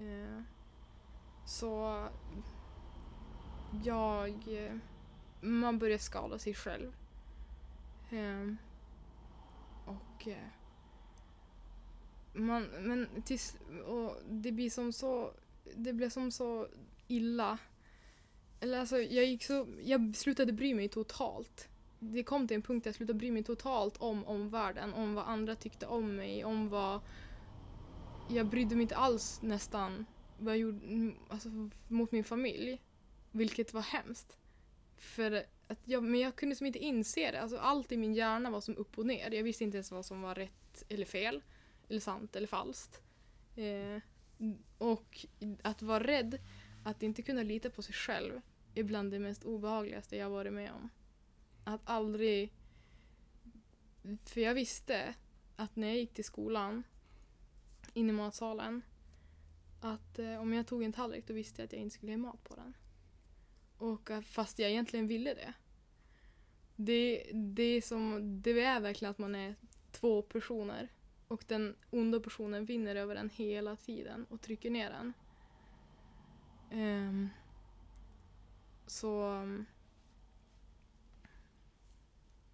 [0.00, 0.42] Eh,
[1.46, 2.04] så
[3.84, 4.44] jag,
[5.40, 6.92] man börjar skada sig själv.
[8.10, 8.54] Eh,
[9.86, 10.48] och eh,
[12.32, 15.32] man, men tills, och det blir som så,
[15.76, 16.68] det blev som så
[17.08, 17.58] illa
[18.64, 21.68] eller alltså jag gick så, jag slutade bry mig totalt.
[22.12, 25.28] Det kom till en punkt där jag slutade bry mig totalt om omvärlden, om vad
[25.28, 27.00] andra tyckte om mig, om vad...
[28.30, 30.06] Jag brydde mig inte alls nästan
[30.38, 31.48] vad jag gjorde alltså,
[31.88, 32.80] mot min familj.
[33.30, 34.36] Vilket var hemskt.
[34.96, 37.40] För att jag, men jag kunde som inte inse det.
[37.40, 39.30] Alltså, allt i min hjärna var som upp och ner.
[39.30, 41.42] Jag visste inte ens vad som var rätt eller fel.
[41.88, 43.02] Eller sant eller falskt.
[43.56, 44.02] Eh,
[44.78, 45.26] och
[45.62, 46.38] att vara rädd,
[46.84, 48.40] att inte kunna lita på sig själv
[48.74, 50.90] är bland det mest obehagligaste jag varit med om.
[51.64, 52.52] Att aldrig...
[54.24, 55.14] För jag visste
[55.56, 56.82] att när jag gick till skolan,
[57.94, 58.82] in i matsalen,
[59.80, 62.18] att eh, om jag tog en tallrik då visste jag att jag inte skulle ha
[62.18, 62.76] mat på den.
[63.78, 65.52] Och fast jag egentligen ville det.
[66.76, 69.54] Det, det, är som, det är verkligen att man är
[69.90, 70.88] två personer
[71.28, 75.12] och den onda personen vinner över en hela tiden och trycker ner den.
[76.70, 77.28] Um, ehm,
[78.86, 79.42] så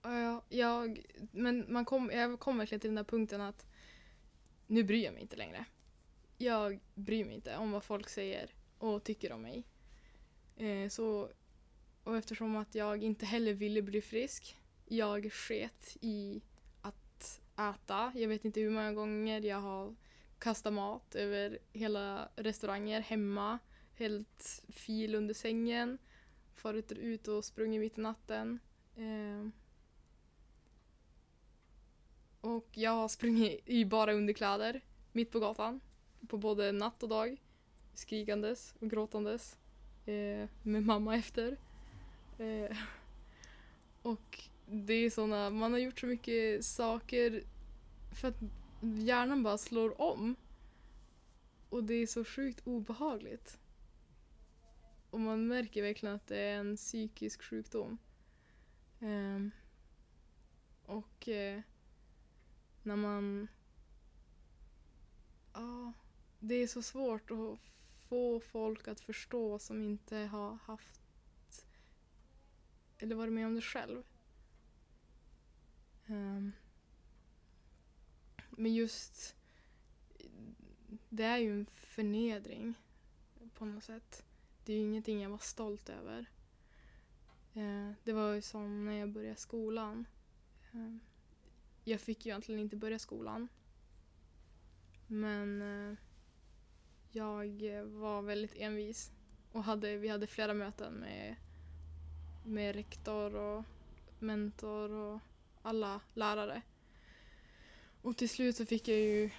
[0.02, 3.66] ja, jag, men man kom, jag kom verkligen till den där punkten att
[4.66, 5.64] nu bryr jag mig inte längre.
[6.38, 9.64] Jag bryr mig inte om vad folk säger och tycker om mig.
[10.56, 11.30] Eh, så,
[12.04, 16.42] och eftersom att jag inte heller ville bli frisk, jag sket i
[16.82, 18.12] att äta.
[18.14, 19.94] Jag vet inte hur många gånger jag har
[20.38, 23.58] kastat mat över hela restauranger hemma,
[23.94, 25.98] Helt fil under sängen,
[26.54, 28.58] farit ut och sprungit mitt i natten.
[28.96, 29.48] Eh,
[32.40, 34.80] och jag har sprungit i bara underkläder
[35.12, 35.80] mitt på gatan
[36.28, 37.36] på både natt och dag.
[37.94, 39.56] Skrikandes och gråtandes.
[40.06, 41.56] Eh, med mamma efter.
[42.38, 42.76] Eh,
[44.02, 47.44] och det är såna, man har gjort så mycket saker
[48.20, 48.38] för att
[48.80, 50.36] hjärnan bara slår om.
[51.68, 53.58] Och det är så sjukt obehagligt.
[55.10, 57.98] Och man märker verkligen att det är en psykisk sjukdom.
[59.00, 59.48] Eh,
[60.86, 61.60] och eh,
[62.90, 63.48] när man...
[65.52, 65.92] Ja,
[66.38, 67.58] det är så svårt att
[68.08, 71.00] få folk att förstå som inte har haft
[72.98, 74.02] eller varit med om det själv.
[76.06, 76.52] Um,
[78.50, 79.36] men just
[81.08, 82.74] det är ju en förnedring
[83.54, 84.24] på något sätt.
[84.64, 86.30] Det är ju ingenting jag var stolt över.
[87.56, 90.06] Uh, det var ju som när jag började skolan.
[90.72, 91.00] Um,
[91.84, 93.48] jag fick ju egentligen inte börja skolan.
[95.06, 95.96] Men eh,
[97.10, 97.46] jag
[97.84, 99.12] var väldigt envis
[99.52, 101.36] och hade, vi hade flera möten med,
[102.44, 103.64] med rektor och
[104.18, 105.20] mentor och
[105.62, 106.62] alla lärare.
[108.02, 109.30] Och till slut så fick jag ju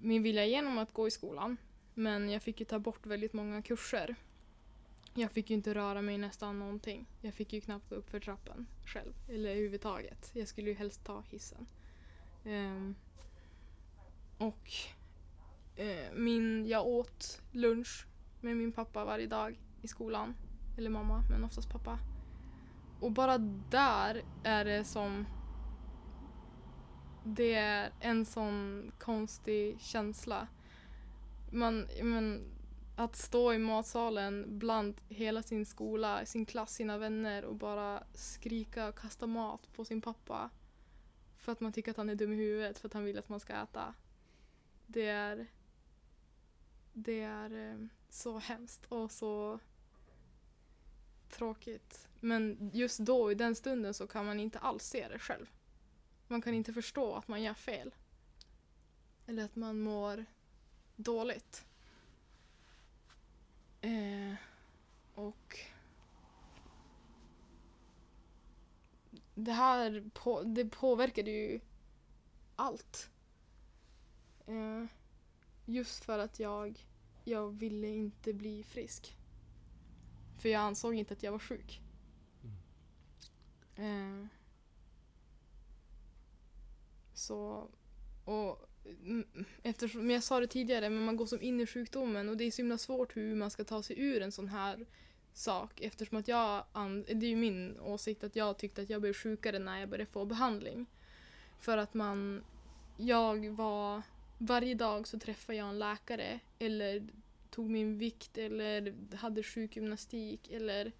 [0.00, 1.56] min vilja igenom att gå i skolan.
[1.94, 4.16] Men jag fick ju ta bort väldigt många kurser.
[5.14, 7.06] Jag fick ju inte röra mig nästan någonting.
[7.20, 9.12] Jag fick ju knappt gå upp för trappen själv.
[9.28, 10.30] Eller överhuvudtaget.
[10.34, 11.66] Jag skulle ju helst ta hissen.
[12.44, 12.94] Um,
[14.38, 14.72] och
[15.78, 18.06] uh, min, jag åt lunch
[18.40, 20.34] med min pappa varje dag i skolan.
[20.78, 21.98] Eller mamma, men oftast pappa.
[23.00, 23.38] Och bara
[23.70, 25.26] där är det som...
[27.24, 30.48] Det är en sån konstig känsla.
[31.50, 32.44] Man, men,
[33.00, 38.88] att stå i matsalen bland hela sin skola, sin klass, sina vänner och bara skrika
[38.88, 40.50] och kasta mat på sin pappa.
[41.36, 43.28] För att man tycker att han är dum i huvudet för att han vill att
[43.28, 43.94] man ska äta.
[44.86, 45.46] Det är
[46.92, 49.60] det är eh, så hemskt och så
[51.30, 52.08] tråkigt.
[52.20, 55.50] Men just då, i den stunden, så kan man inte alls se det själv.
[56.26, 57.94] Man kan inte förstå att man gör fel.
[59.26, 60.24] Eller att man mår
[60.96, 61.64] dåligt.
[63.80, 64.34] Eh,
[65.14, 65.58] och
[69.34, 71.60] det här på, det påverkade ju
[72.56, 73.10] allt.
[74.46, 74.84] Eh,
[75.70, 76.86] Just för att jag,
[77.24, 79.16] jag ville inte bli frisk.
[80.38, 81.80] För jag ansåg inte att jag var sjuk.
[83.76, 84.20] Mm.
[84.22, 84.28] Eh,
[87.14, 87.68] så,
[88.24, 89.24] och Mm,
[89.62, 92.50] eftersom, jag sa det tidigare, men man går som in i sjukdomen och det är
[92.50, 94.86] så himla svårt hur man ska ta sig ur en sån här
[95.32, 96.64] sak eftersom att jag,
[97.06, 100.10] det är ju min åsikt att jag tyckte att jag blev sjukare när jag började
[100.10, 100.86] få behandling.
[101.60, 102.44] För att man,
[102.96, 104.02] jag var
[104.38, 107.08] varje dag så träffade jag en läkare eller
[107.50, 110.92] tog min vikt eller hade sjukgymnastik eller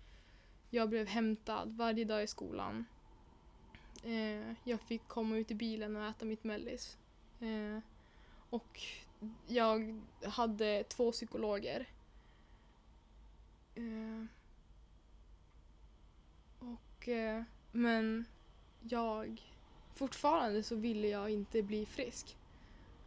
[0.71, 2.85] jag blev hämtad varje dag i skolan.
[4.05, 6.99] Eh, jag fick komma ut i bilen och äta mitt mellis.
[7.41, 7.79] Eh,
[8.51, 8.81] och
[9.47, 11.89] jag hade två psykologer.
[13.75, 14.25] Eh,
[16.59, 18.25] och, eh, men
[18.81, 19.43] jag,
[19.95, 22.37] fortfarande så ville jag inte bli frisk.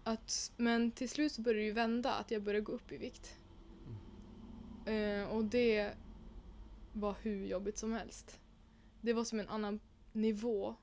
[0.04, 2.98] Att, men till slut så började det ju vända, att jag började gå upp i
[2.98, 3.38] vikt.
[4.86, 5.93] Eh, och det
[6.93, 8.39] var hur jobbigt som helst.
[9.02, 9.80] Det var som en annan
[10.12, 10.76] nivå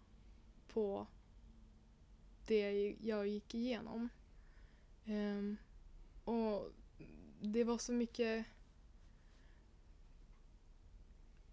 [0.73, 1.07] på
[2.51, 4.09] det jag gick igenom.
[5.07, 5.57] Um,
[6.25, 6.73] och
[7.41, 8.47] det var så mycket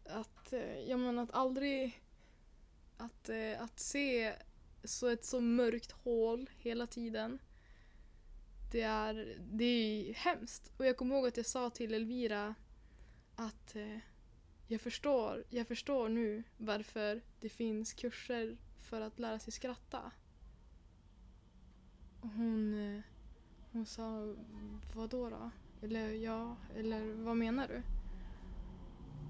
[0.05, 2.03] att, eh, ja men att aldrig
[2.97, 4.33] att, eh, att se
[4.83, 7.39] så ett så mörkt hål hela tiden.
[8.71, 10.71] Det är, det är hemskt.
[10.77, 12.55] Och jag kommer ihåg att jag sa till Elvira
[13.35, 13.97] att eh,
[14.67, 20.11] jag, förstår, jag förstår nu varför det finns kurser för att lära sig skratta.
[22.21, 23.01] Hon, eh,
[23.71, 24.35] hon sa,
[24.93, 25.51] vad då då?
[25.81, 27.81] Eller ja, eller vad menar du?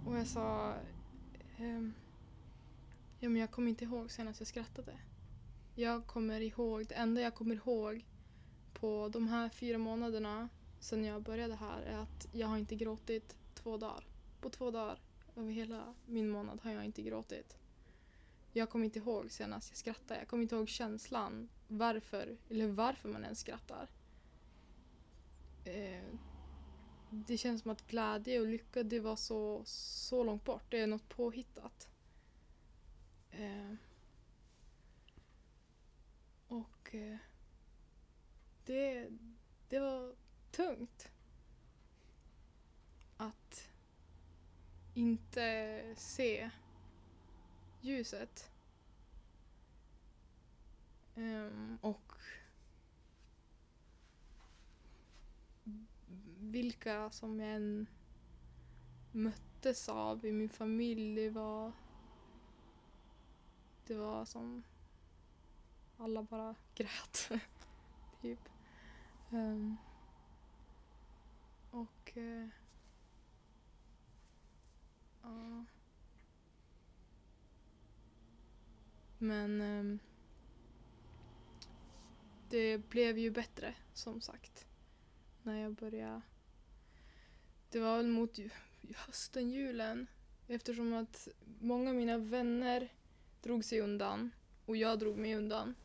[0.09, 0.73] Och jag sa,
[1.57, 1.93] ehm,
[3.19, 4.99] ja men jag kommer inte ihåg senast jag skrattade.
[5.75, 8.05] Jag kommer ihåg, det enda jag kommer ihåg
[8.73, 13.35] på de här fyra månaderna sedan jag började här är att jag har inte gråtit
[13.53, 14.03] två dagar.
[14.41, 14.99] På två dagar
[15.35, 17.57] över hela min månad har jag inte gråtit.
[18.57, 20.19] Jag kommer inte ihåg senast jag skrattade.
[20.19, 23.87] Jag kommer inte ihåg känslan varför, eller varför man ens skrattar.
[25.65, 26.03] Eh,
[27.09, 30.63] det känns som att glädje och lycka det var så, så långt bort.
[30.69, 31.89] Det är något påhittat.
[33.31, 33.73] Eh,
[36.47, 37.17] och eh,
[38.65, 39.07] det,
[39.69, 40.15] det var
[40.51, 41.11] tungt.
[43.17, 43.69] Att
[44.93, 46.49] inte se
[47.87, 48.51] ljuset.
[51.15, 52.13] Um, och
[56.39, 57.87] vilka som jag än
[59.11, 61.71] möttes av i min familj, det var
[63.87, 64.63] det var som
[65.97, 67.31] alla bara grät.
[68.21, 68.49] typ.
[69.29, 69.77] Um,
[71.71, 72.49] och Uh,
[75.25, 75.76] uh.
[79.17, 79.99] Men ehm,
[82.49, 84.65] det blev ju bättre som sagt.
[85.43, 86.21] När jag började.
[87.69, 88.39] Det var väl mot
[88.95, 90.07] hösten, julen.
[90.47, 91.27] Eftersom att
[91.59, 92.93] många av mina vänner
[93.41, 94.31] drog sig undan
[94.65, 95.75] och jag drog mig undan.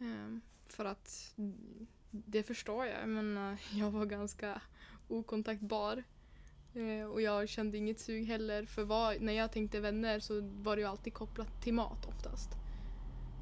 [0.00, 3.00] Ehm, för att mm, det förstår jag.
[3.02, 4.62] Jag menar, jag var ganska
[5.08, 6.04] okontaktbar.
[6.78, 8.64] Eh, och jag kände inget sug heller.
[8.64, 12.50] För vad, när jag tänkte vänner så var det ju alltid kopplat till mat oftast.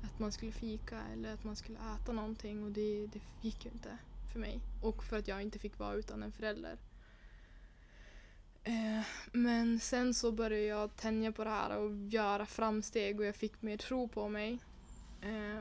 [0.02, 3.70] Att man skulle fika eller att man skulle äta någonting och det, det gick ju
[3.70, 3.98] inte
[4.32, 4.60] för mig.
[4.82, 6.78] Och för att jag inte fick vara utan en förälder.
[8.64, 13.36] Eh, men sen så började jag tänja på det här och göra framsteg och jag
[13.36, 14.58] fick mer tro på mig.
[15.22, 15.58] Eh,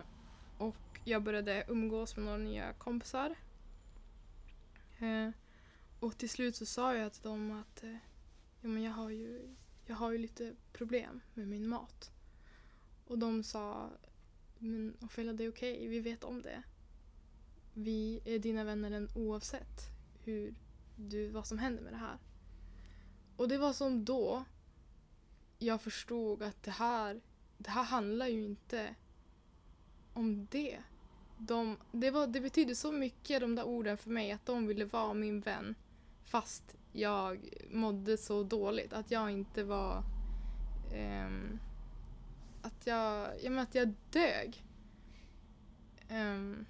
[0.58, 3.36] och jag började umgås med några nya kompisar.
[5.00, 5.30] Eh,
[5.99, 7.97] och till slut så sa jag till dem att eh,
[8.62, 9.55] ja, men jag, har ju,
[9.86, 12.12] jag har ju lite problem med min mat.
[13.08, 13.91] Och de sa
[14.60, 16.63] men Ophelia det är okej, vi vet om det.
[17.73, 19.81] Vi är dina vänner oavsett
[20.23, 20.55] hur
[20.95, 22.17] du, vad som händer med det här.
[23.38, 24.45] Och det var som då
[25.60, 27.21] jag förstod att det här,
[27.58, 28.95] det här handlar ju inte
[30.13, 30.79] om det.
[31.38, 34.86] De, det, var, det betydde så mycket de där orden för mig att de ville
[34.86, 35.75] vara min vän
[36.26, 40.04] fast jag mådde så dåligt att jag inte var
[40.96, 41.60] Um,
[42.62, 44.64] att jag, jag menar att jag dög.
[46.10, 46.66] Um,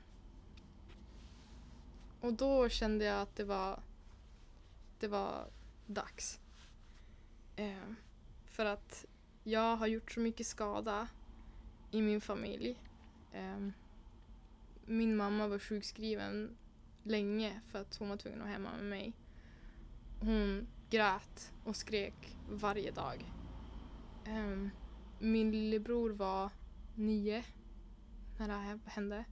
[2.22, 3.80] och då kände jag att det var
[5.00, 5.48] det var
[5.86, 6.40] dags.
[7.58, 7.96] Um,
[8.46, 9.06] för att
[9.44, 11.08] jag har gjort så mycket skada
[11.92, 12.82] i min familj.
[14.86, 16.58] Min mamma var sjukskriven
[17.04, 19.14] länge för att hon var tvungen att vara hemma med mig.
[20.20, 23.32] Hon grät och skrek varje dag.
[24.28, 24.70] Um,
[25.20, 26.50] min lillebror var
[26.96, 27.44] nio
[28.38, 29.26] när det här hände.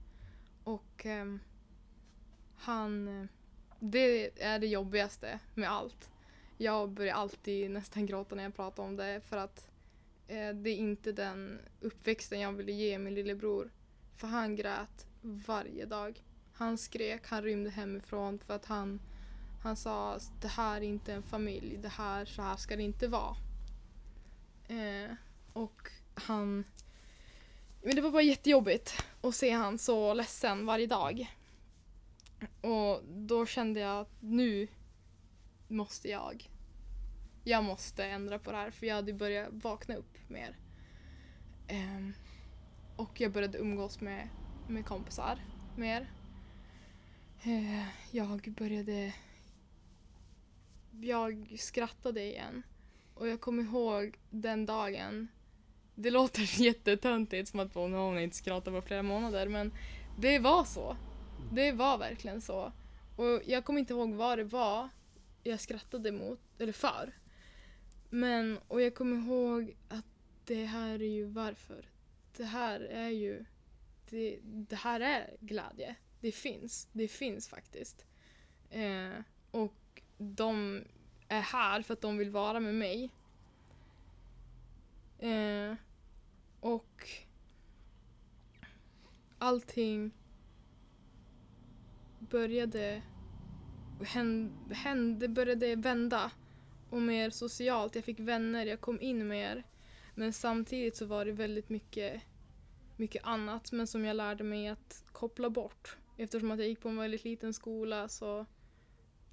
[0.64, 1.40] Och um,
[2.56, 3.28] han...
[3.80, 6.10] Det är det jobbigaste med allt.
[6.58, 9.70] Jag börjar alltid nästan gråta när jag pratar om det för att
[10.28, 13.70] eh, det är inte den uppväxten jag ville ge min lillebror.
[14.16, 16.24] För han grät varje dag.
[16.52, 19.00] Han skrek, han rymde hemifrån för att han,
[19.64, 22.82] han sa att det här är inte en familj, det här, så här ska det
[22.82, 23.36] inte vara.
[24.68, 25.10] Eh,
[25.52, 26.64] och han...
[27.82, 31.34] Men det var bara jättejobbigt att se han så ledsen varje dag.
[32.60, 34.68] Och då kände jag att nu
[35.68, 36.48] måste jag
[37.44, 40.58] jag måste ändra på det här för jag hade börjat vakna upp mer.
[41.68, 42.12] Ehm,
[42.96, 44.28] och jag började umgås med,
[44.68, 45.38] med kompisar
[45.76, 46.10] mer.
[47.42, 49.14] Eh, jag började...
[51.00, 52.62] Jag skrattade igen.
[53.14, 55.28] Och jag kommer ihåg den dagen.
[55.94, 59.72] Det låter jättetöntigt som att hon har inte skrattat på flera månader men
[60.18, 60.96] det var så.
[61.52, 62.72] Det var verkligen så.
[63.16, 64.88] Och jag kommer inte ihåg vad det var
[65.44, 67.12] jag skrattade mot, eller för.
[68.10, 70.04] Men, och jag kommer ihåg att
[70.44, 71.88] det här är ju varför.
[72.36, 73.44] Det här är ju,
[74.10, 75.94] det, det här är glädje.
[76.20, 78.06] Det finns, det finns faktiskt.
[78.70, 79.10] Eh,
[79.50, 79.74] och
[80.18, 80.84] de
[81.28, 83.10] är här för att de vill vara med mig.
[85.18, 85.74] Eh,
[86.60, 87.08] och
[89.38, 90.10] allting
[92.18, 93.02] började
[94.70, 96.30] hände, började vända
[96.90, 97.94] och mer socialt.
[97.94, 99.64] Jag fick vänner, jag kom in mer.
[100.14, 102.22] Men samtidigt så var det väldigt mycket,
[102.96, 105.96] mycket annat men som jag lärde mig att koppla bort.
[106.16, 108.46] Eftersom att jag gick på en väldigt liten skola så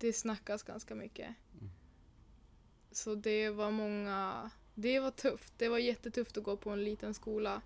[0.01, 1.35] det snackas ganska mycket.
[1.53, 1.71] Mm.
[2.91, 5.53] Så det var många, det var tufft.
[5.57, 7.61] Det var jättetufft att gå på en liten skola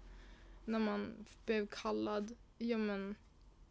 [0.65, 3.15] när man blev kallad, ja men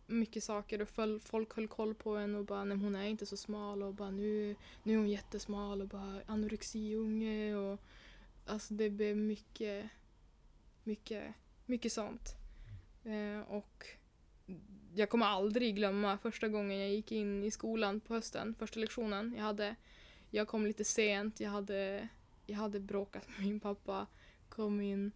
[0.07, 0.89] mycket saker och
[1.23, 4.11] folk höll koll på en och bara nej hon är inte så smal och bara
[4.11, 7.81] nu, nu är hon jättesmal och bara anorexiunge och
[8.47, 9.91] alltså det blev mycket,
[10.85, 11.35] mycket,
[11.67, 12.37] mycket sånt.
[13.05, 13.87] Eh, och
[14.95, 19.35] jag kommer aldrig glömma första gången jag gick in i skolan på hösten, första lektionen
[19.37, 19.77] jag hade.
[20.31, 22.09] Jag kom lite sent, jag hade,
[22.47, 24.07] jag hade bråkat med min pappa,
[24.49, 25.13] kom in.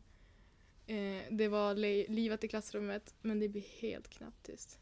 [0.87, 4.79] Eh, det var le- livat i klassrummet men det blev helt knäpptyst.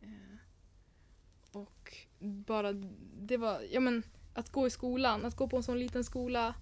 [0.00, 0.36] Eh,
[1.52, 2.72] och bara,
[3.20, 4.02] det var, ja men
[4.34, 6.54] att gå i skolan, att gå på en sån liten skola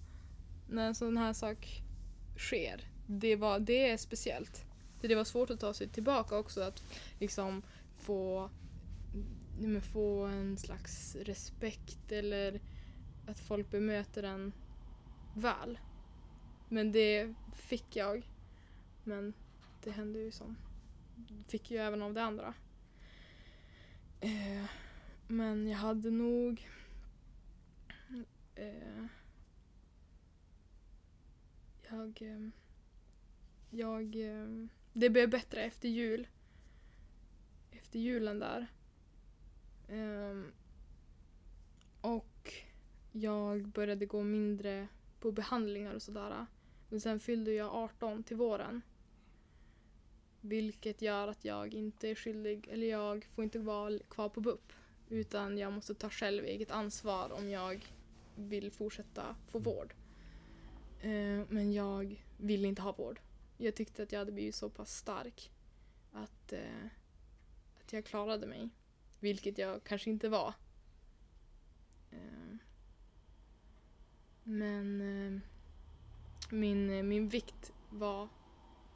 [0.69, 1.81] när en sån här sak
[2.37, 4.65] sker, det, var, det är speciellt.
[5.05, 6.83] Så det var svårt att ta sig tillbaka också, att
[7.19, 7.61] liksom
[7.97, 8.49] få,
[9.59, 12.61] men få en slags respekt eller
[13.27, 14.53] att folk bemöter en
[15.35, 15.79] väl.
[16.69, 18.29] Men det fick jag.
[19.03, 19.33] Men
[19.83, 20.55] det hände ju som
[21.47, 22.53] fick ju även av det andra.
[24.19, 24.65] Eh,
[25.27, 26.69] men jag hade nog
[28.55, 29.05] eh,
[31.89, 32.64] jag eh,
[33.75, 34.67] jag eh,
[34.97, 36.27] det blev bättre efter jul.
[37.71, 38.67] Efter julen där.
[39.89, 40.51] Ehm,
[42.01, 42.53] och
[43.11, 44.87] jag började gå mindre
[45.19, 46.45] på behandlingar och sådär.
[46.89, 48.81] Men sen fyllde jag 18 till våren.
[50.41, 54.73] Vilket gör att jag inte är skyldig, eller jag får inte vara kvar på BUP.
[55.09, 57.93] Utan jag måste ta själv eget ansvar om jag
[58.35, 59.93] vill fortsätta få vård.
[61.01, 63.19] Ehm, men jag vill inte ha vård.
[63.57, 65.51] Jag tyckte att jag hade blivit så pass stark
[66.11, 66.85] att, eh,
[67.79, 68.69] att jag klarade mig.
[69.19, 70.53] Vilket jag kanske inte var.
[72.11, 72.55] Eh,
[74.43, 75.41] men eh,
[76.51, 78.29] min, min vikt var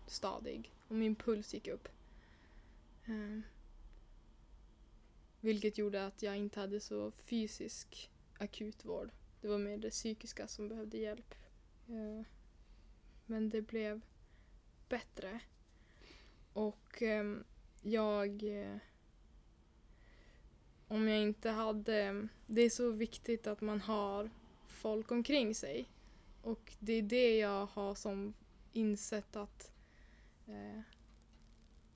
[0.07, 1.87] stadig och min puls gick upp.
[3.05, 3.39] Eh,
[5.41, 9.11] vilket gjorde att jag inte hade så fysisk akutvård.
[9.41, 11.35] Det var mer det psykiska som behövde hjälp.
[11.87, 12.25] Eh,
[13.25, 14.01] men det blev
[14.89, 15.39] bättre.
[16.53, 17.35] Och eh,
[17.81, 18.43] jag...
[18.43, 18.77] Eh,
[20.87, 22.01] om jag inte hade...
[22.01, 24.29] Ehm, det är så viktigt att man har
[24.67, 25.89] folk omkring sig.
[26.41, 28.33] Och det är det jag har som
[28.73, 29.71] insett att...
[30.47, 30.79] Eh,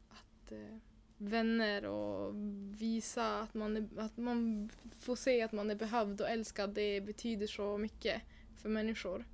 [0.10, 0.78] att eh,
[1.18, 2.36] vänner och
[2.82, 4.70] visa att man, är, att man
[5.00, 8.22] får se att man är behövd och älskad, det betyder så mycket
[8.58, 9.26] för människor.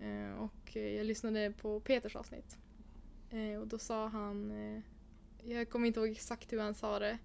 [0.00, 2.58] Eh, och jag lyssnade på Peters avsnitt.
[3.30, 4.82] Eh, och då sa han, eh,
[5.44, 7.18] jag kommer inte ihåg exakt hur han sa det,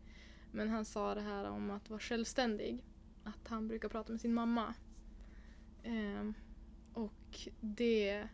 [0.51, 2.85] men han sa det här om att vara självständig.
[3.23, 4.73] Att han brukar prata med sin mamma.
[5.83, 6.31] Eh,
[6.93, 8.27] och det,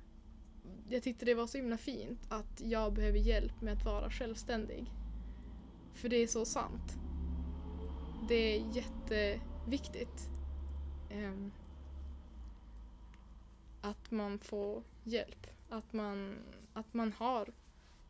[0.90, 4.92] jag tyckte det var så himla fint att jag behöver hjälp med att vara självständig.
[5.94, 6.98] För det är så sant.
[8.30, 10.30] Det är jätteviktigt.
[11.10, 11.52] Ehm,
[13.86, 15.48] att man får hjälp.
[15.70, 16.40] Att man,
[16.74, 17.54] att man har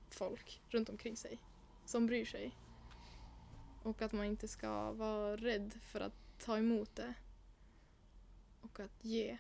[0.10, 1.40] folk runt omkring sig
[1.86, 2.58] som bryr sig.
[3.84, 7.14] Och att man inte ska vara rädd för att ta emot det.
[8.62, 9.38] Och att ge.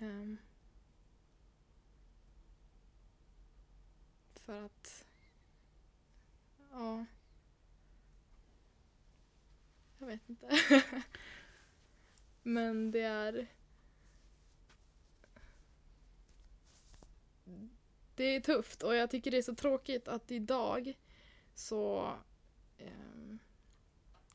[0.00, 0.38] Um,
[4.34, 5.04] för att...
[6.70, 7.04] Ja.
[9.98, 10.48] Jag vet inte.
[12.42, 13.48] Men det är...
[18.14, 20.98] Det är tufft och jag tycker det är så tråkigt att idag
[21.54, 22.12] så...
[22.78, 23.38] ehm,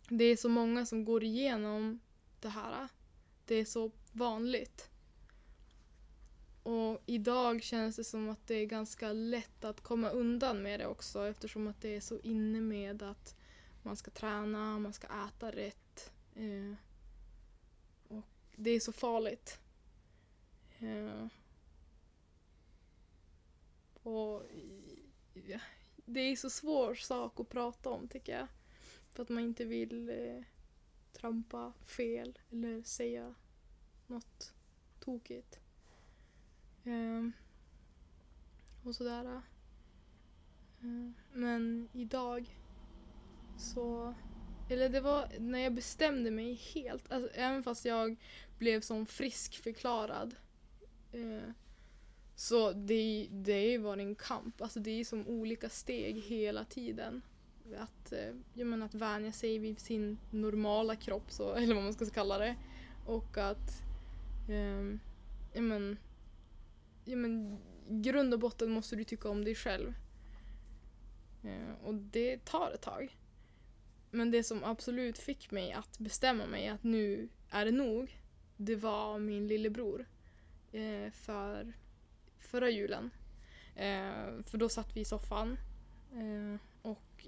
[0.09, 1.99] det är så många som går igenom
[2.39, 2.87] det här.
[3.45, 4.89] Det är så vanligt.
[6.63, 10.87] Och idag känns det som att det är ganska lätt att komma undan med det
[10.87, 13.35] också eftersom att det är så inne med att
[13.83, 16.11] man ska träna, man ska äta rätt.
[16.35, 16.73] Eh,
[18.07, 19.59] och det är så farligt.
[20.79, 21.27] Eh,
[24.03, 24.43] och
[26.05, 28.47] det är så svår sak att prata om tycker jag.
[29.09, 30.43] För att man inte vill eh,
[31.11, 33.35] trampa fel eller säga
[34.07, 34.53] något
[34.99, 35.59] tokigt.
[36.83, 37.29] Eh,
[38.83, 39.41] och sådär.
[40.81, 42.59] Eh, men idag
[43.57, 44.13] så...
[44.69, 47.11] Eller det var när jag bestämde mig helt.
[47.11, 48.15] Alltså, även fast jag
[48.57, 50.35] blev som friskförklarad.
[51.11, 51.51] Eh,
[52.39, 54.61] så det, det har ju varit en kamp.
[54.61, 57.21] Alltså det är som olika steg hela tiden.
[57.77, 61.93] Att, eh, jag menar, att vänja sig vid sin normala kropp, så, eller vad man
[61.93, 62.55] ska kalla det.
[63.05, 63.83] Och att
[64.49, 64.99] ehm,
[65.53, 65.97] ja, men,
[67.05, 69.93] ja, men, i grund och botten måste du tycka om dig själv.
[71.43, 73.17] Eh, och det tar ett tag.
[74.11, 78.21] Men det som absolut fick mig att bestämma mig att nu är det nog,
[78.57, 80.05] det var min lillebror.
[80.71, 81.73] Eh, för
[82.49, 83.11] förra julen.
[83.75, 85.57] Eh, för då satt vi i soffan.
[86.13, 87.25] Eh, och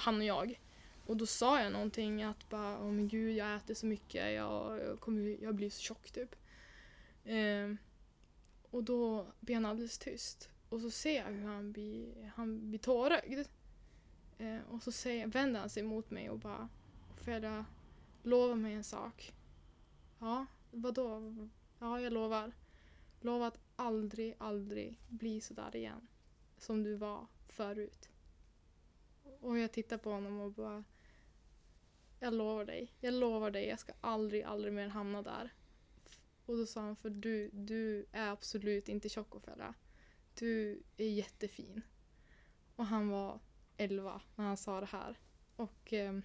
[0.00, 0.60] han och jag.
[1.06, 4.80] Och då sa jag någonting att bara, åh men gud jag äter så mycket, jag,
[4.80, 6.36] jag, kommer, jag blir så tjock typ.
[7.24, 7.74] Eh,
[8.70, 10.50] och då blir han alldeles tyst.
[10.68, 13.48] Och så ser jag hur han blir, han blir tårögd.
[14.38, 16.68] Eh, och så säger, vänder han sig mot mig och bara
[17.12, 17.64] Ophelia,
[18.22, 19.32] lova mig en sak.
[20.18, 21.34] Ja, vadå?
[21.78, 22.52] Ja, jag lovar.
[23.20, 26.08] Lova att aldrig, aldrig bli sådär igen.
[26.56, 28.08] Som du var förut.
[29.40, 30.84] Och jag tittar på honom och bara
[32.20, 32.92] Jag lovar dig.
[33.00, 33.68] Jag lovar dig.
[33.68, 35.52] Jag ska aldrig, aldrig mer hamna där.
[36.46, 39.34] Och då sa han, för du, du är absolut inte tjock
[40.34, 41.82] Du är jättefin.
[42.76, 43.40] Och han var
[43.76, 45.18] 11 när han sa det här.
[45.56, 46.18] Och eh,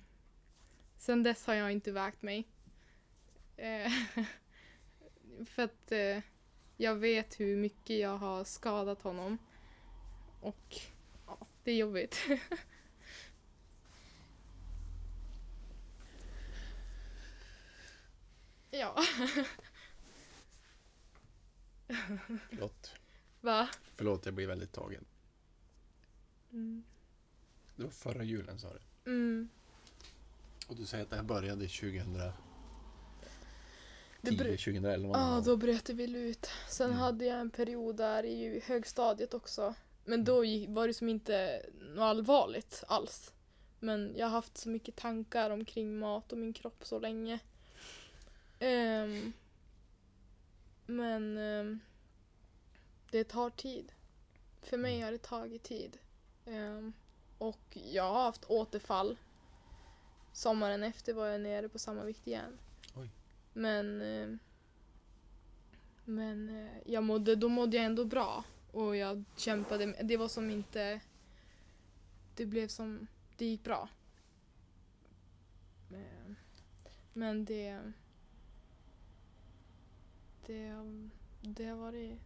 [0.98, 2.48] sen dess har jag inte vägt mig.
[3.58, 3.92] Eh,
[5.46, 6.20] för att eh,
[6.82, 9.38] jag vet hur mycket jag har skadat honom.
[10.42, 10.76] Och
[11.28, 12.18] ja, det är jobbigt.
[18.72, 18.96] ja,
[22.50, 22.92] Förlåt.
[23.42, 23.70] va?
[23.96, 25.06] Förlåt, jag blir väldigt tagen.
[26.52, 26.84] Mm.
[27.76, 29.12] Det var förra julen sa du.
[29.12, 29.50] Mm.
[30.68, 32.34] Och du säger att det här började 2010, Det br-
[34.22, 35.10] 2011?
[35.20, 36.50] Ja, då bröt det väl ut.
[36.70, 37.00] Sen Mm.
[37.00, 39.76] hade jag en period där i högstadiet också.
[40.06, 43.34] Men då gick, var det som inte något allvarligt alls.
[43.80, 47.40] Men jag har haft så mycket tankar omkring mat och min kropp så länge.
[48.60, 49.34] Ehm,
[50.86, 51.80] men ehm,
[53.12, 53.92] det tar tid.
[54.62, 55.06] För mig Mm.
[55.06, 55.98] har det tagit tid.
[56.46, 56.94] Ehm,
[57.38, 59.18] och jag har haft återfall.
[60.34, 62.58] Sommaren efter var jag nere på samma vikt igen.
[63.60, 64.38] Men, eh,
[66.06, 68.44] men eh, jag mådde, då mådde jag ändå bra.
[68.72, 69.86] Och jag kämpade.
[70.04, 71.00] Det var som inte...
[72.36, 73.08] Det blev som...
[73.38, 73.90] Det gick bra.
[75.92, 76.34] Eh,
[77.14, 77.80] men det...
[80.46, 80.74] Det,
[81.42, 82.20] det har varit...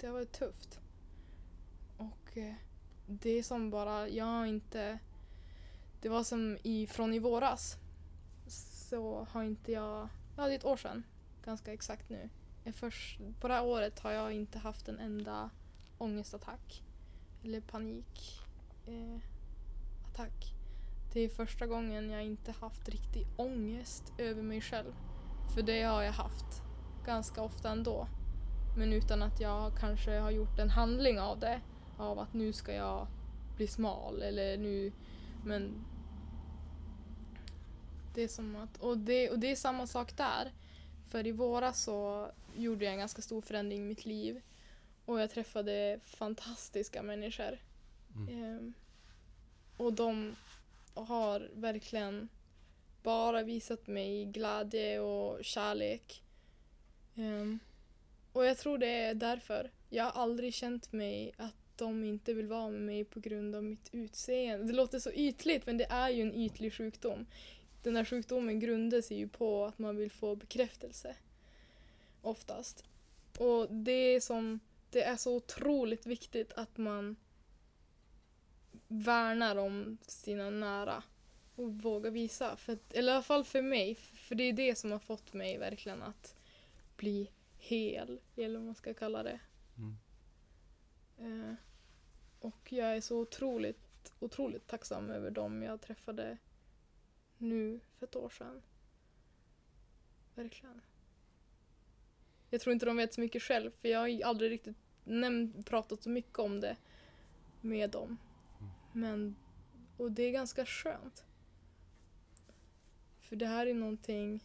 [0.00, 0.80] Det har varit tufft.
[1.96, 2.38] Och
[3.06, 4.98] det är som bara, jag har inte...
[6.00, 7.76] Det var som i, från i våras.
[8.90, 10.08] Så har inte jag...
[10.40, 11.02] Ja, det är ett år sedan.
[11.44, 12.28] Ganska exakt nu.
[12.64, 15.50] Jag först, på det här året har jag inte haft en enda
[15.98, 16.82] ångestattack.
[17.44, 18.48] Eller panikattack.
[18.86, 19.20] Eh,
[20.06, 20.54] attack.
[21.12, 24.92] Det är första gången jag inte haft riktig ångest över mig själv.
[25.54, 26.62] För det har jag haft
[27.06, 28.08] ganska ofta ändå.
[28.76, 31.60] Men utan att jag kanske har gjort en handling av det.
[31.96, 33.06] Av att nu ska jag
[33.56, 34.92] bli smal eller nu...
[35.44, 35.84] Men...
[38.20, 38.76] Det är som att...
[38.76, 40.52] Och det, och det är samma sak där.
[41.08, 44.42] För i våras så gjorde jag en ganska stor förändring i mitt liv.
[45.04, 47.58] Och jag träffade fantastiska människor.
[48.16, 48.28] Mm.
[48.28, 48.74] Ehm,
[49.76, 50.36] och de
[50.94, 52.28] har verkligen
[53.02, 56.22] bara visat mig glädje och kärlek.
[57.16, 57.58] Ehm,
[58.32, 59.70] och jag tror det är därför.
[59.88, 63.64] Jag har aldrig känt mig att de inte vill vara med mig på grund av
[63.64, 64.66] mitt utseende.
[64.66, 67.26] Det låter så ytligt men det är ju en ytlig sjukdom.
[67.82, 71.16] Den här sjukdomen grundar sig ju på att man vill få bekräftelse.
[72.22, 72.84] Oftast.
[73.38, 74.60] Och det är som,
[74.90, 77.16] det är så otroligt viktigt att man
[78.88, 81.02] värnar om sina nära
[81.54, 82.56] och vågar visa.
[82.56, 85.58] För eller i alla fall för mig, för det är det som har fått mig
[85.58, 86.36] verkligen att
[86.96, 89.40] bli hel, eller vad man ska kalla det.
[89.76, 89.96] Mm.
[91.18, 91.54] Eh,
[92.40, 96.38] och jag är så otroligt, otroligt tacksam över dem jag träffade
[97.40, 98.62] nu för ett år sedan.
[100.34, 100.80] Verkligen.
[102.50, 106.02] Jag tror inte de vet så mycket själv, för jag har aldrig riktigt nämnt, pratat
[106.02, 106.76] så mycket om det
[107.60, 108.16] med dem.
[108.58, 108.70] Mm.
[108.92, 109.36] Men,
[109.96, 111.24] och det är ganska skönt.
[113.20, 114.44] För det här är någonting,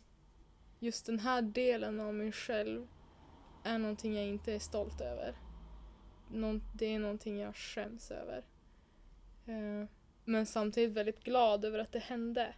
[0.79, 2.87] just den här delen av mig själv
[3.63, 5.35] är någonting jag inte är stolt över.
[6.31, 8.45] Någon, det är någonting jag skäms över.
[9.45, 9.89] Eh,
[10.25, 12.55] men samtidigt väldigt glad över att det hände.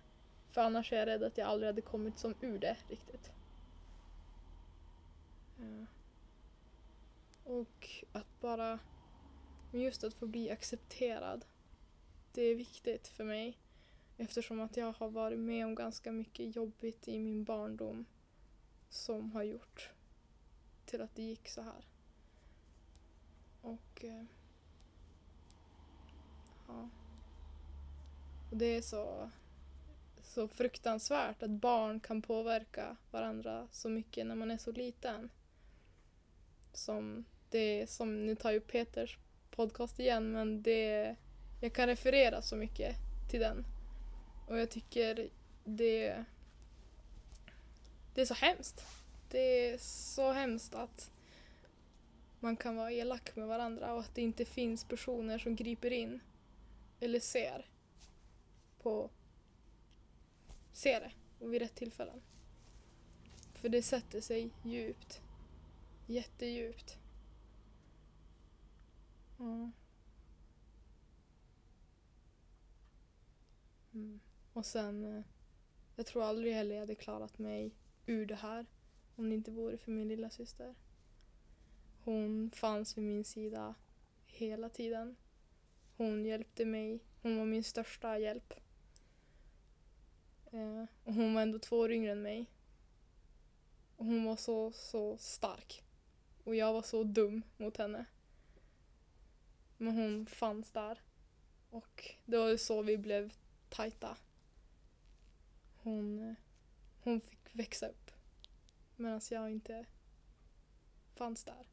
[0.58, 3.32] För annars är jag rädd att jag aldrig hade kommit som ur det riktigt.
[5.60, 5.86] Eh.
[7.43, 8.80] Och att bara,
[9.72, 11.45] just att få bli accepterad.
[12.34, 13.58] Det är viktigt för mig.
[14.18, 18.05] Eftersom att jag har varit med om ganska mycket jobbigt i min barndom
[18.89, 19.91] som har gjort
[20.86, 21.86] till att det gick så här.
[23.62, 24.24] Och eh,
[26.68, 26.89] ja.
[28.51, 29.30] Och det är så,
[30.28, 35.30] så fruktansvärt att barn kan påverka varandra så mycket när man är så liten.
[36.74, 39.18] Som det som, nu tar ju Peters
[39.52, 41.16] podcast igen, men det,
[41.62, 42.96] jag kan referera så mycket
[43.30, 43.66] till den.
[44.48, 45.30] Och jag tycker
[45.64, 46.26] det,
[48.14, 48.86] det är så hemskt.
[49.30, 51.12] Det är så hemskt att
[52.40, 56.20] man kan vara elak med varandra och att det inte finns personer som griper in
[57.00, 57.66] eller ser
[58.80, 59.10] på
[60.78, 62.22] se det och vid rätt tillfällen.
[63.54, 65.22] För det sätter sig djupt.
[66.08, 66.98] Jättedjupt.
[69.40, 69.72] Mm.
[73.94, 74.20] Mm.
[74.54, 75.24] Och sen, eh,
[75.96, 77.72] jag tror aldrig heller jag hade klarat mig
[78.06, 78.66] ur det här
[79.16, 80.76] om det inte vore för min lilla syster.
[82.04, 83.76] Hon fanns vid min sida
[84.26, 85.16] hela tiden.
[85.96, 87.00] Hon hjälpte mig.
[87.22, 88.54] Hon var min största hjälp.
[90.52, 92.45] Eh, och hon var ändå två år yngre än mig.
[93.95, 95.84] Och hon var så, så stark.
[96.43, 98.06] Och jag var så dum mot henne.
[99.78, 101.02] Men hon fanns där.
[101.70, 103.34] Och det var så vi blev
[103.70, 104.18] tajta.
[105.78, 106.36] Hon, eh,
[107.04, 108.12] hon fick växa upp.
[108.95, 109.86] Medan jag inte
[111.16, 111.68] fanns där.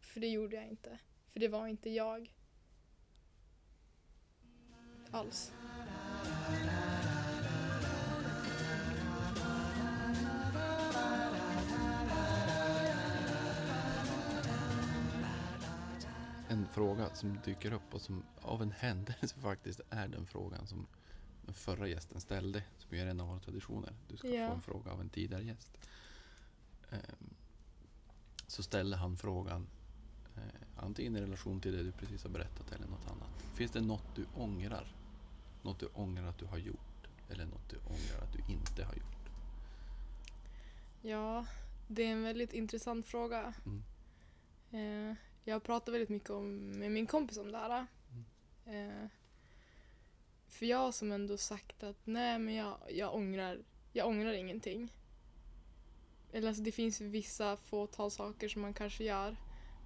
[0.00, 0.98] För det gjorde jag inte.
[1.32, 2.34] För det var inte jag.
[5.10, 5.52] Alls.
[16.72, 20.86] Fråga som dyker upp och som av en händelse faktiskt är den frågan som
[21.46, 23.92] den förra gästen ställde, som är en av våra traditioner.
[24.08, 24.48] Du ska Ja.
[24.48, 25.70] få en fråga av en tidigare gäst.
[26.90, 27.34] Ehm,
[28.46, 29.66] Så ställde han frågan,
[30.36, 30.42] eh,
[30.84, 33.42] antingen i relation till det du precis har berättat eller något annat.
[33.54, 34.94] Finns det något du ångrar?
[35.62, 37.08] Något du ångrar att du har gjort?
[37.30, 39.30] Eller något du ångrar att du inte har gjort?
[41.02, 41.46] Ja,
[41.88, 43.54] det är en väldigt intressant fråga.
[43.66, 45.16] Mm.
[45.44, 47.86] Jag pratar väldigt mycket om, med min kompis om det här.
[48.66, 49.06] Eh,
[50.48, 53.58] för jag har som ändå sagt att nej men jag, jag, ångrar,
[53.92, 54.92] jag ångrar ingenting.
[56.32, 59.36] Eller alltså det finns vissa fåtal saker som man kanske gör.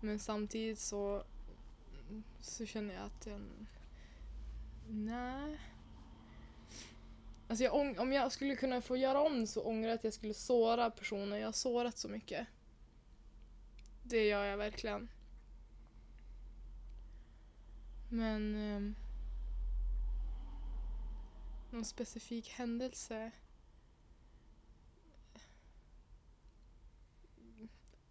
[0.00, 1.24] Men samtidigt så,
[2.40, 3.40] så känner jag att jag,
[4.88, 5.60] nej.
[7.48, 10.34] Alltså jag, om jag skulle kunna få göra om så ångrar jag att jag skulle
[10.34, 11.36] såra personer.
[11.36, 12.46] Jag har sårat så mycket.
[14.02, 15.08] Det gör jag verkligen.
[18.08, 18.54] Men...
[18.54, 18.94] ehm,
[21.70, 23.30] någon specifik händelse?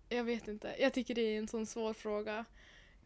[0.10, 0.76] Jag vet inte.
[0.80, 2.46] Jag tycker det är en sån svår fråga.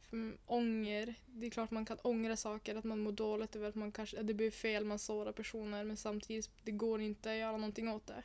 [0.02, 3.76] För ånger, det är klart man kan ångra saker, att man mår dåligt över att
[3.76, 7.38] man kanske, att det blir fel, man sårar personer men samtidigt, det går inte att
[7.38, 8.24] göra någonting åt det.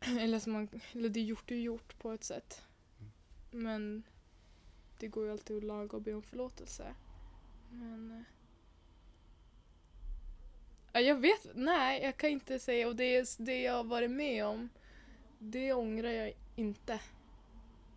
[0.20, 2.62] Eller, som man, eller det är gjort, det är gjort på ett sätt.
[3.50, 4.02] Men
[5.00, 6.94] det går ju alltid att laga och be om förlåtelse.
[7.70, 8.10] Men...
[8.10, 8.22] eh,
[10.92, 12.88] Ja, jag vet Nej, jag kan inte säga.
[12.88, 14.68] Och det, är, det jag har varit med om,
[15.38, 17.00] det ångrar jag inte.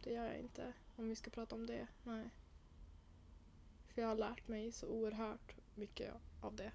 [0.04, 0.74] Det gör jag inte.
[0.96, 1.88] Om vi ska prata om det.
[2.04, 2.30] Nej.
[3.88, 6.72] För jag har lärt mig så oerhört mycket av det.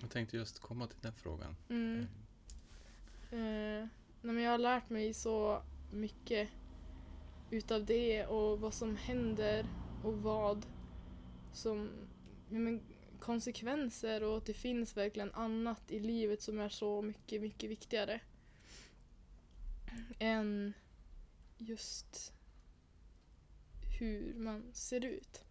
[0.00, 1.56] Jag tänkte just komma till den frågan.
[1.68, 2.00] Mm.
[3.30, 3.88] Eh,
[4.20, 6.48] nej, men jag har lärt mig så mycket
[7.50, 9.66] utav det och vad som händer
[10.02, 10.66] och vad
[11.52, 11.90] som
[12.50, 12.82] ja, men,
[13.18, 18.20] konsekvenser och att det finns verkligen annat i livet som är så mycket, mycket viktigare
[20.18, 20.72] än
[21.58, 22.32] just
[23.98, 25.44] hur man ser ut.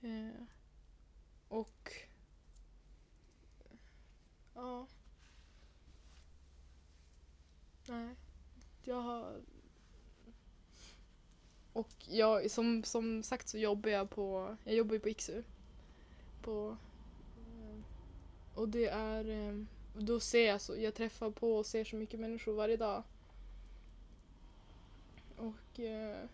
[0.00, 0.42] Eh,
[1.48, 1.92] och
[4.54, 4.86] ja.
[7.88, 8.16] Nej.
[8.82, 9.40] Jag har...
[11.74, 15.42] Och jag, som, som sagt så jobbar jag på, jag jobbar ju på IKSU.
[16.42, 16.76] På,
[17.36, 17.80] eh,
[18.54, 19.64] och det är, eh,
[19.94, 23.02] då ser jag så, jag träffar på och ser så mycket människor varje dag.
[25.36, 26.24] Och eh,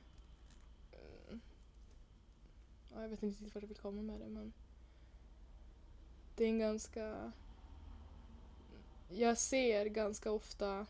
[2.94, 4.52] ja, jag vet inte riktigt vart jag vill komma med det men
[6.36, 7.32] det är en ganska
[9.08, 10.86] jag ser ganska ofta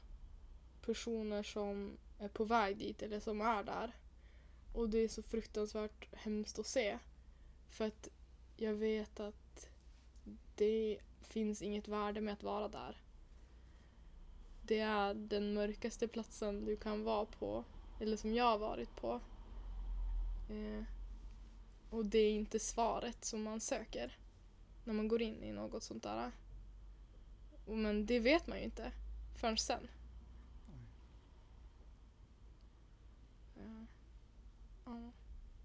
[0.85, 3.95] personer som är på väg dit eller som är där.
[4.73, 6.99] Och det är så fruktansvärt hemskt att se.
[7.69, 8.09] För att
[8.57, 9.69] jag vet att
[10.55, 13.03] det finns inget värde med att vara där.
[14.63, 17.65] Det är den mörkaste platsen du kan vara på,
[18.01, 19.21] eller som jag har varit på.
[20.51, 20.85] Eh,
[21.91, 24.19] och det är inte svaret som man söker
[24.85, 26.33] när man går in i något sånt där.
[27.67, 28.93] Men det vet man ju inte
[29.41, 29.89] förrän sen.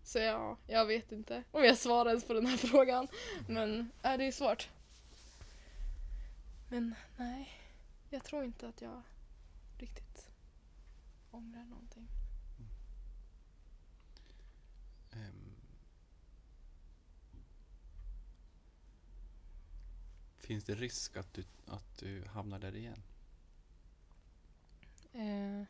[0.04, 3.08] Så ja, jag vet inte om jag svarar ens på den här frågan.
[3.48, 4.70] Men ja, det är svårt.
[6.70, 7.50] Men nej,
[8.10, 9.02] jag tror inte att jag
[9.78, 10.30] riktigt
[11.32, 12.08] ångrar någonting.
[15.12, 15.56] Ehm.
[20.38, 23.04] Finns det risk att du, att du hamnar där igen?
[25.14, 25.64] Eh,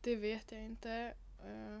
[0.00, 1.14] det vet jag inte.
[1.44, 1.80] Eh,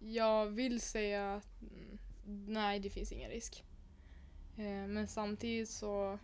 [0.00, 1.98] jag vill säga att mm,
[2.46, 3.64] nej, det finns ingen risk.
[4.56, 6.18] Eh, men samtidigt så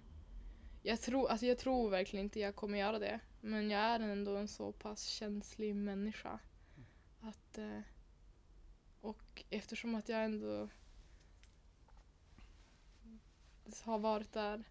[0.82, 3.20] jag tror, alltså jag tror verkligen inte jag kommer göra det.
[3.40, 6.38] Men jag är ändå en så pass känslig människa.
[7.20, 7.80] Att, eh,
[9.00, 10.68] och eftersom att jag ändå
[13.82, 14.64] har varit där.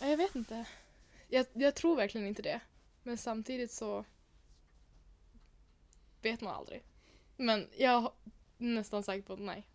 [0.00, 0.64] Jag vet inte.
[1.28, 2.60] Jag, jag tror verkligen inte det.
[3.02, 4.04] Men samtidigt så
[6.22, 6.82] vet man aldrig.
[7.36, 8.10] Men jag är
[8.58, 9.68] nästan säker på att nej.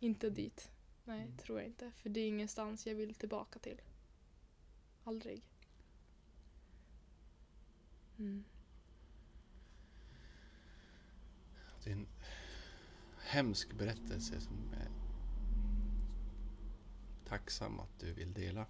[0.00, 0.70] Inte dit.
[1.04, 1.36] Nej, Mm.
[1.36, 1.92] tror jag inte.
[1.96, 3.80] För det är ingenstans jag vill tillbaka till.
[5.04, 5.42] Aldrig.
[8.18, 8.44] Mm.
[11.84, 12.06] Det är en
[13.26, 14.88] hemsk berättelse som är
[17.28, 18.66] tacksam att du vill dela.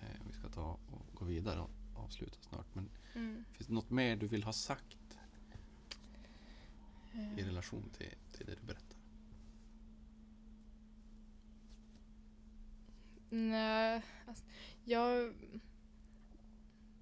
[0.00, 1.60] Eh, vi ska ta och gå vidare
[1.98, 2.74] avsluta snart.
[2.74, 3.44] Men Mm.
[3.52, 4.96] finns det något mer du vill ha sagt
[7.36, 8.96] i Eh, relation till, till det du berättar?
[13.30, 14.44] Nej, alltså,
[14.84, 15.34] jag...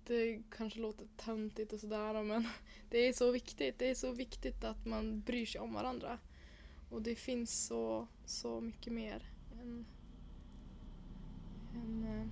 [0.06, 2.48] Det kanske låter töntigt och sådär men
[2.90, 3.78] det är så viktigt.
[3.78, 6.18] Det är så viktigt att man bryr sig om varandra.
[6.90, 9.30] Och det finns så, så mycket mer
[9.60, 9.86] än,
[11.74, 12.26] än eh,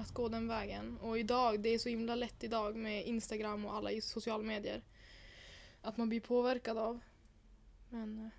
[0.00, 0.98] att gå den vägen.
[0.98, 4.82] Och idag, det är så himla lätt idag med Instagram och alla i sociala medier.
[5.82, 7.00] Att man blir påverkad av.
[7.88, 8.18] Men...
[8.18, 8.30] Eh,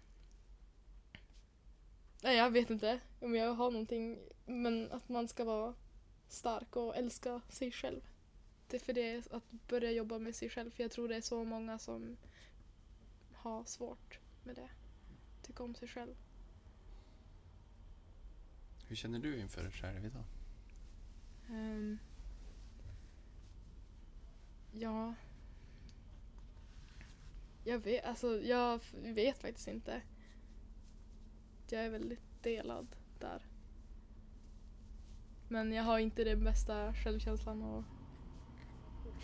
[2.23, 4.19] nej, jag vet inte om jag har någonting.
[4.45, 5.73] Men att man ska vara
[6.27, 8.01] stark och älska sig själv.
[8.67, 10.71] Det är för det att börja jobba med sig själv.
[10.71, 12.17] För jag tror det är så många som
[13.33, 14.69] har svårt med det.
[15.41, 16.15] Tycka om sig själv.
[18.87, 20.23] Hur känner du inför dig själv idag?
[21.51, 21.99] Um,
[24.71, 25.13] ja.
[27.63, 30.01] Jag vet, alltså, jag vet faktiskt inte.
[31.69, 32.87] Jag är väldigt delad
[33.19, 33.41] där.
[35.47, 37.83] Men jag har inte den bästa självkänslan och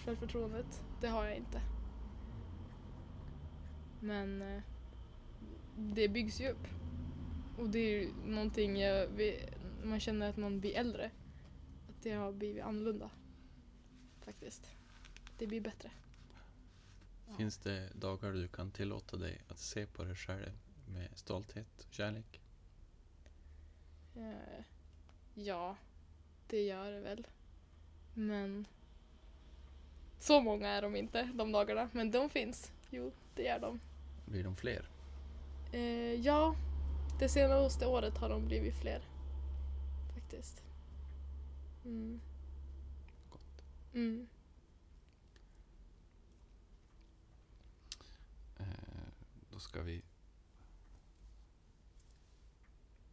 [0.05, 0.84] självförtroendet.
[1.01, 1.61] Det har jag inte.
[3.99, 4.61] Men eh,
[5.78, 6.67] det byggs ju upp.
[7.57, 11.11] Och det är ju någonting jag vet, man känner att man blir äldre
[12.07, 13.09] det har blivit annorlunda.
[14.21, 14.71] Faktiskt.
[15.37, 15.91] Det blir bättre.
[17.37, 20.51] Finns det dagar du kan tillåta dig att se på dig själv
[20.85, 22.41] med stolthet och kärlek?
[24.15, 24.63] Eh,
[25.33, 25.75] ja,
[26.47, 27.27] det gör det väl.
[28.13, 28.67] Men
[30.19, 31.89] så många är de inte de dagarna.
[31.93, 32.71] Men de finns.
[32.89, 33.79] Jo, det gör de.
[34.25, 34.89] Blir de fler?
[35.71, 36.55] Eh, ja,
[37.19, 39.01] det senaste året har de blivit fler.
[40.13, 40.66] Faktiskt.
[41.88, 42.21] Mm.
[43.29, 43.63] Gott.
[43.93, 44.27] Mm.
[48.59, 48.65] Eh,
[49.51, 50.01] då ska vi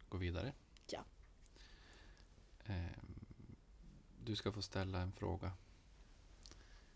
[0.09, 0.53] gå vidare.
[0.87, 1.03] Ja.
[2.65, 2.85] Eh,
[4.23, 5.51] du ska få ställa en fråga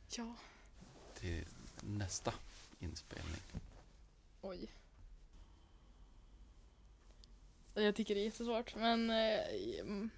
[0.09, 0.35] Ja.
[1.15, 1.47] till
[1.83, 2.33] nästa
[2.79, 3.41] inspelning.
[4.41, 4.71] Oj.
[7.73, 10.09] Jag tycker det är jättesvårt men eh,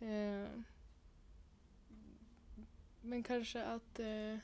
[0.00, 0.48] eh,
[3.02, 4.36] Men kanske att eh,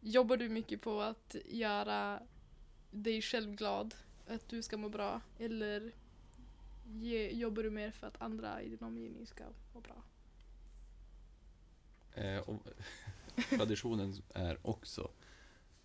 [0.00, 2.22] Jobbar du mycket på att göra
[2.90, 3.94] dig själv glad?
[4.26, 5.20] Att du ska må bra?
[5.38, 5.92] Eller
[6.86, 9.44] ge, jobbar du mer för att andra i din omgivning ska
[9.74, 10.02] må bra?
[12.14, 12.62] Eh, och
[13.58, 15.10] traditionen är också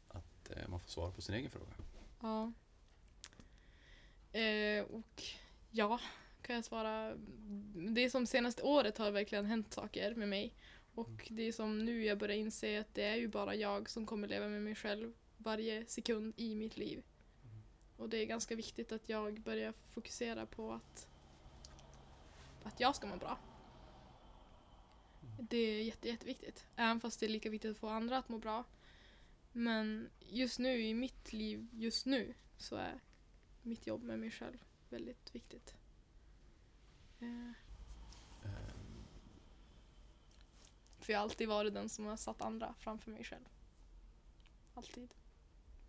[0.08, 1.74] att eh, man får svara på sin egen fråga.
[2.22, 2.52] Ja.
[4.40, 5.24] Eh, och
[5.72, 6.00] ja,
[6.52, 7.16] kan jag svara.
[7.74, 10.56] Det är som senaste året har verkligen hänt saker med mig.
[10.96, 14.06] Och det är som nu jag börjar inse att det är ju bara jag som
[14.06, 17.04] kommer leva med mig själv varje sekund i mitt liv.
[17.98, 21.08] Och det är ganska viktigt att jag börjar fokusera på att,
[22.64, 23.40] att jag ska må bra.
[25.40, 26.66] Det är jätte, jätteviktigt.
[26.76, 28.64] Även fast det är lika viktigt att få andra att må bra.
[29.52, 33.00] Men just nu i mitt liv, just nu, så är
[33.62, 35.76] mitt jobb med mig själv väldigt viktigt.
[37.22, 37.52] Eh,
[41.00, 43.46] För jag har alltid varit den som har satt andra framför mig själv.
[44.74, 45.14] Alltid.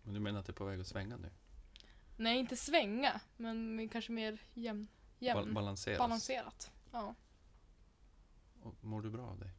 [0.03, 1.29] men du menar att det är på väg att svänga nu?
[2.17, 4.87] Nej, inte svänga, men kanske mer jämn,
[5.19, 5.97] jämn balanseras?
[5.97, 6.71] balanserat.
[6.91, 7.15] Ja.
[8.61, 9.51] Och mår du bra av det?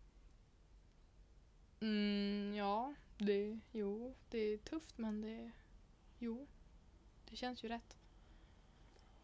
[1.80, 5.50] Mm, ja, det, jo, det är tufft men det,
[6.18, 6.46] jo,
[7.30, 7.96] det känns ju rätt.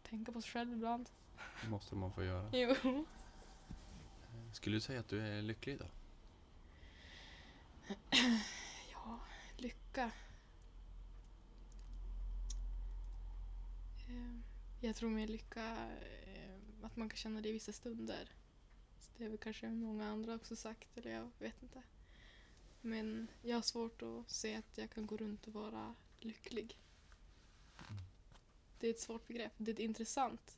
[0.03, 1.09] Tänka på sig själv ibland.
[1.63, 2.49] Det måste man få göra.
[2.53, 3.05] Jo.
[4.53, 5.85] Skulle du säga att du är lycklig då?
[8.91, 9.19] Ja,
[9.57, 10.11] lycka.
[14.07, 14.39] Eh,
[14.81, 15.65] Jag tror med lycka
[16.01, 18.29] eh, att man kan känna det i vissa stunder.
[18.99, 21.81] Så det är väl kanske många andra också sagt, eller jag vet inte.
[22.81, 26.77] Men jag har svårt att se att jag kan gå runt och vara lycklig.
[28.79, 29.51] Det är ett svårt begrepp.
[29.57, 30.57] Det är ett intressant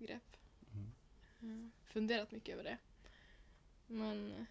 [0.00, 0.36] begrepp.
[0.72, 0.92] Mm.
[1.42, 1.72] Mm.
[1.84, 2.78] Funderat mycket över det.
[3.86, 4.46] Men...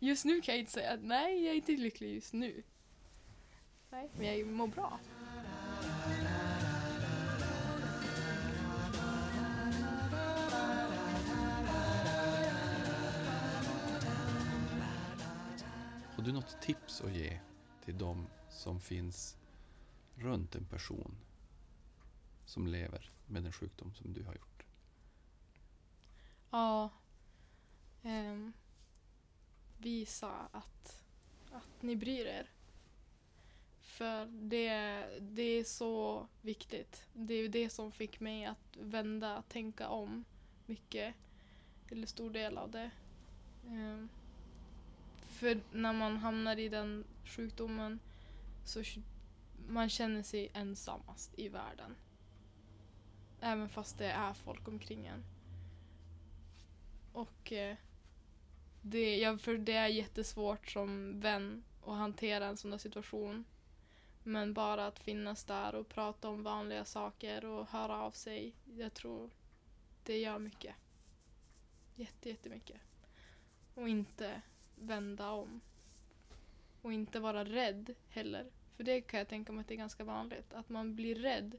[0.00, 2.62] Just nu kan jag inte säga att nej, jag är inte lycklig just nu.
[3.90, 5.00] Nej, men jag mår bra.
[16.16, 17.38] Har du något tips att ge
[17.84, 19.36] till de som finns
[20.18, 21.16] runt en person
[22.44, 24.64] som lever med den sjukdom som du har gjort?
[26.50, 26.90] Ja.
[28.02, 28.52] Ehm, um,
[29.78, 31.04] visa att,
[31.52, 32.50] att ni bryr er.
[33.80, 34.68] För det,
[35.20, 37.04] det är så viktigt.
[37.12, 40.24] Det är det som fick mig att vända, tänka om
[40.66, 41.14] mycket.
[41.90, 42.90] Eller stor del av det.
[43.66, 44.08] Um,
[45.20, 48.00] för när man hamnar i den sjukdomen
[48.64, 48.82] så
[49.66, 51.96] man känner sig ensammast i världen.
[53.40, 55.24] Även fast det är folk omkring en.
[57.12, 57.76] Och eh,
[58.82, 63.44] det, ja, för det är jättesvårt som vän att hantera en sån där situation.
[64.22, 68.54] Men bara att finnas där och prata om vanliga saker och höra av sig.
[68.64, 69.30] Jag tror
[70.02, 70.74] det gör mycket.
[71.94, 72.80] Jätte, jättemycket.
[73.74, 74.42] Och inte
[74.76, 75.60] vända om.
[76.82, 78.50] Och inte vara rädd heller.
[78.78, 80.52] För det kan jag tänka mig att det är ganska vanligt.
[80.52, 81.56] Att man blir rädd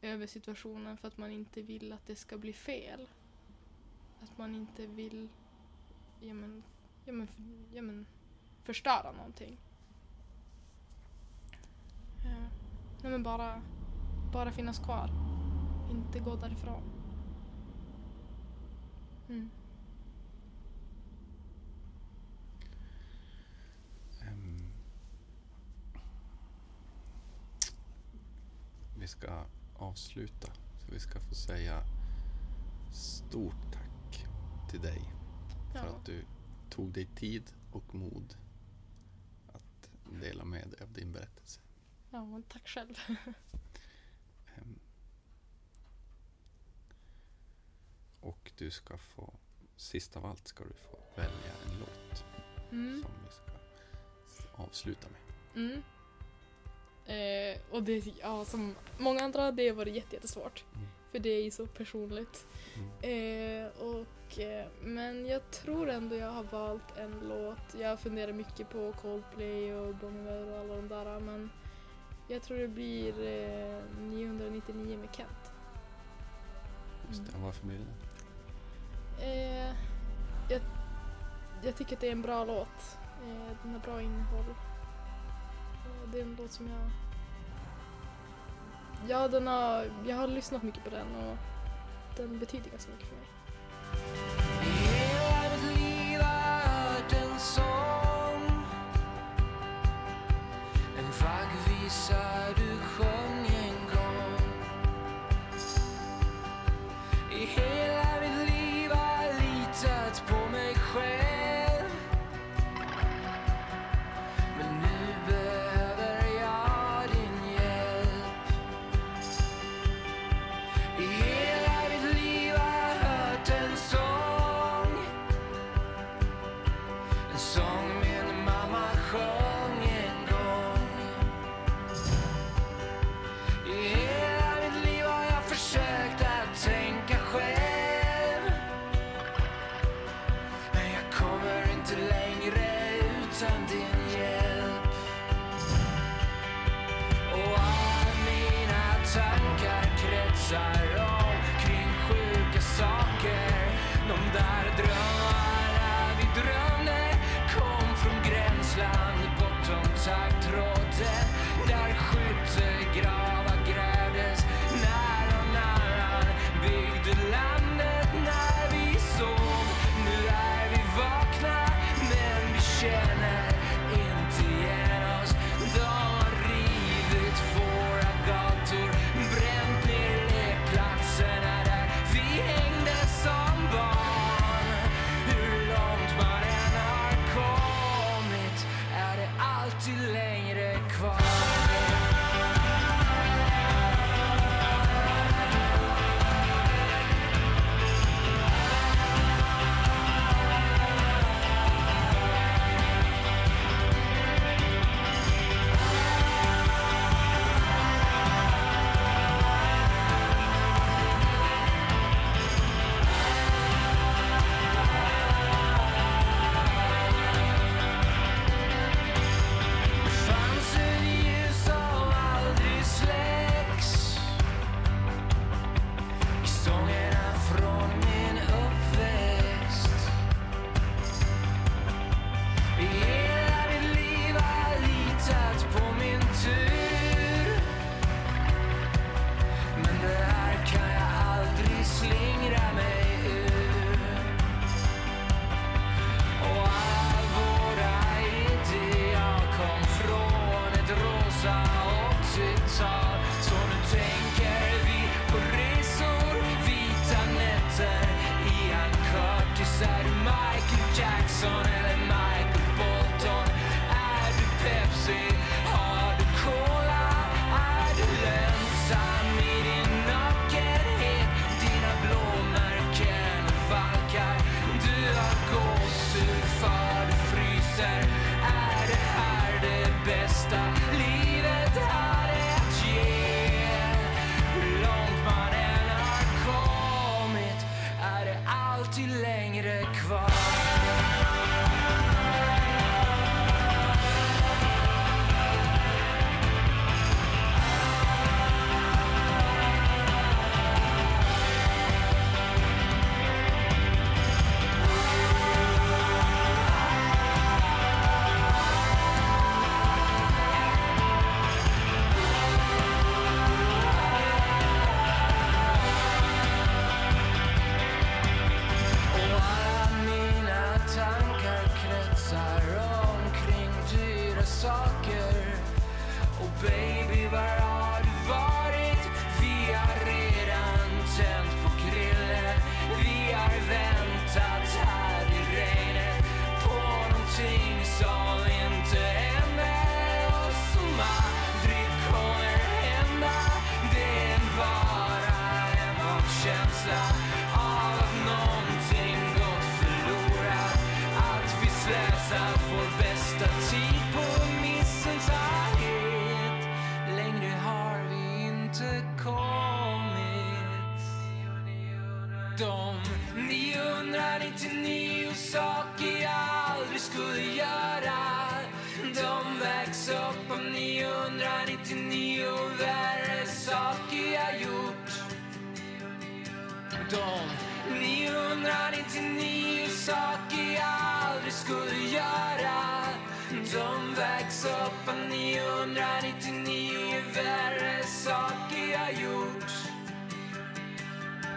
[0.00, 3.08] över situationen för att man inte vill att det ska bli fel.
[4.22, 5.28] Att man inte vill
[6.20, 6.62] ja, men,
[7.04, 7.28] ja, men,
[7.74, 8.06] ja, men,
[8.64, 9.58] förstöra någonting.
[12.24, 12.50] Ja.
[13.02, 13.62] Nej men bara,
[14.32, 15.10] bara finnas kvar.
[15.92, 16.82] Inte gå därifrån.
[19.28, 19.50] Mm.
[29.02, 30.52] vi ska avsluta.
[30.78, 31.84] Så vi ska få säga
[32.92, 34.26] stort tack
[34.70, 35.02] till dig
[35.74, 35.80] ja.
[35.80, 36.24] för att du
[36.70, 38.36] tog dig tid och mod
[39.52, 39.90] att
[40.20, 41.60] dela med dig av din berättelse.
[42.10, 42.94] Ja, tack själv.
[44.56, 44.78] Ehm.
[48.20, 49.34] och du ska få,
[49.76, 52.24] sist av allt ska du få välja en låt
[52.70, 53.02] mm.
[53.02, 55.20] som vi ska avsluta med.
[55.64, 55.82] Mm.
[57.06, 60.64] Eh, och det, ja, som många andra, det har varit jättesvårt.
[60.74, 60.86] Mm.
[61.10, 62.46] För det är ju så personligt.
[62.74, 63.64] Mm.
[63.64, 67.80] Eh, och, eh, men jag tror ändå jag har valt en låt.
[67.80, 71.20] Jag funderar mycket på Coldplay och Bon och alla de där.
[71.20, 71.50] Men
[72.28, 75.52] jag tror det blir eh, 999 med Kent.
[77.08, 77.42] Just det, mm.
[77.42, 78.02] varför blir det?
[79.24, 79.74] Eh,
[80.48, 80.60] jag,
[81.62, 82.98] jag tycker att det är en bra låt.
[83.22, 84.54] Eh, den har bra innehåll
[86.12, 86.90] det är en låt som jag...
[89.08, 91.36] Ja, den har, jag har lyssnat mycket på den och
[92.16, 93.26] den betyder ganska mycket för mig.
[97.38, 97.64] Sång
[100.98, 103.21] En vaggvisa du sjöng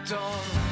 [0.06, 0.65] saker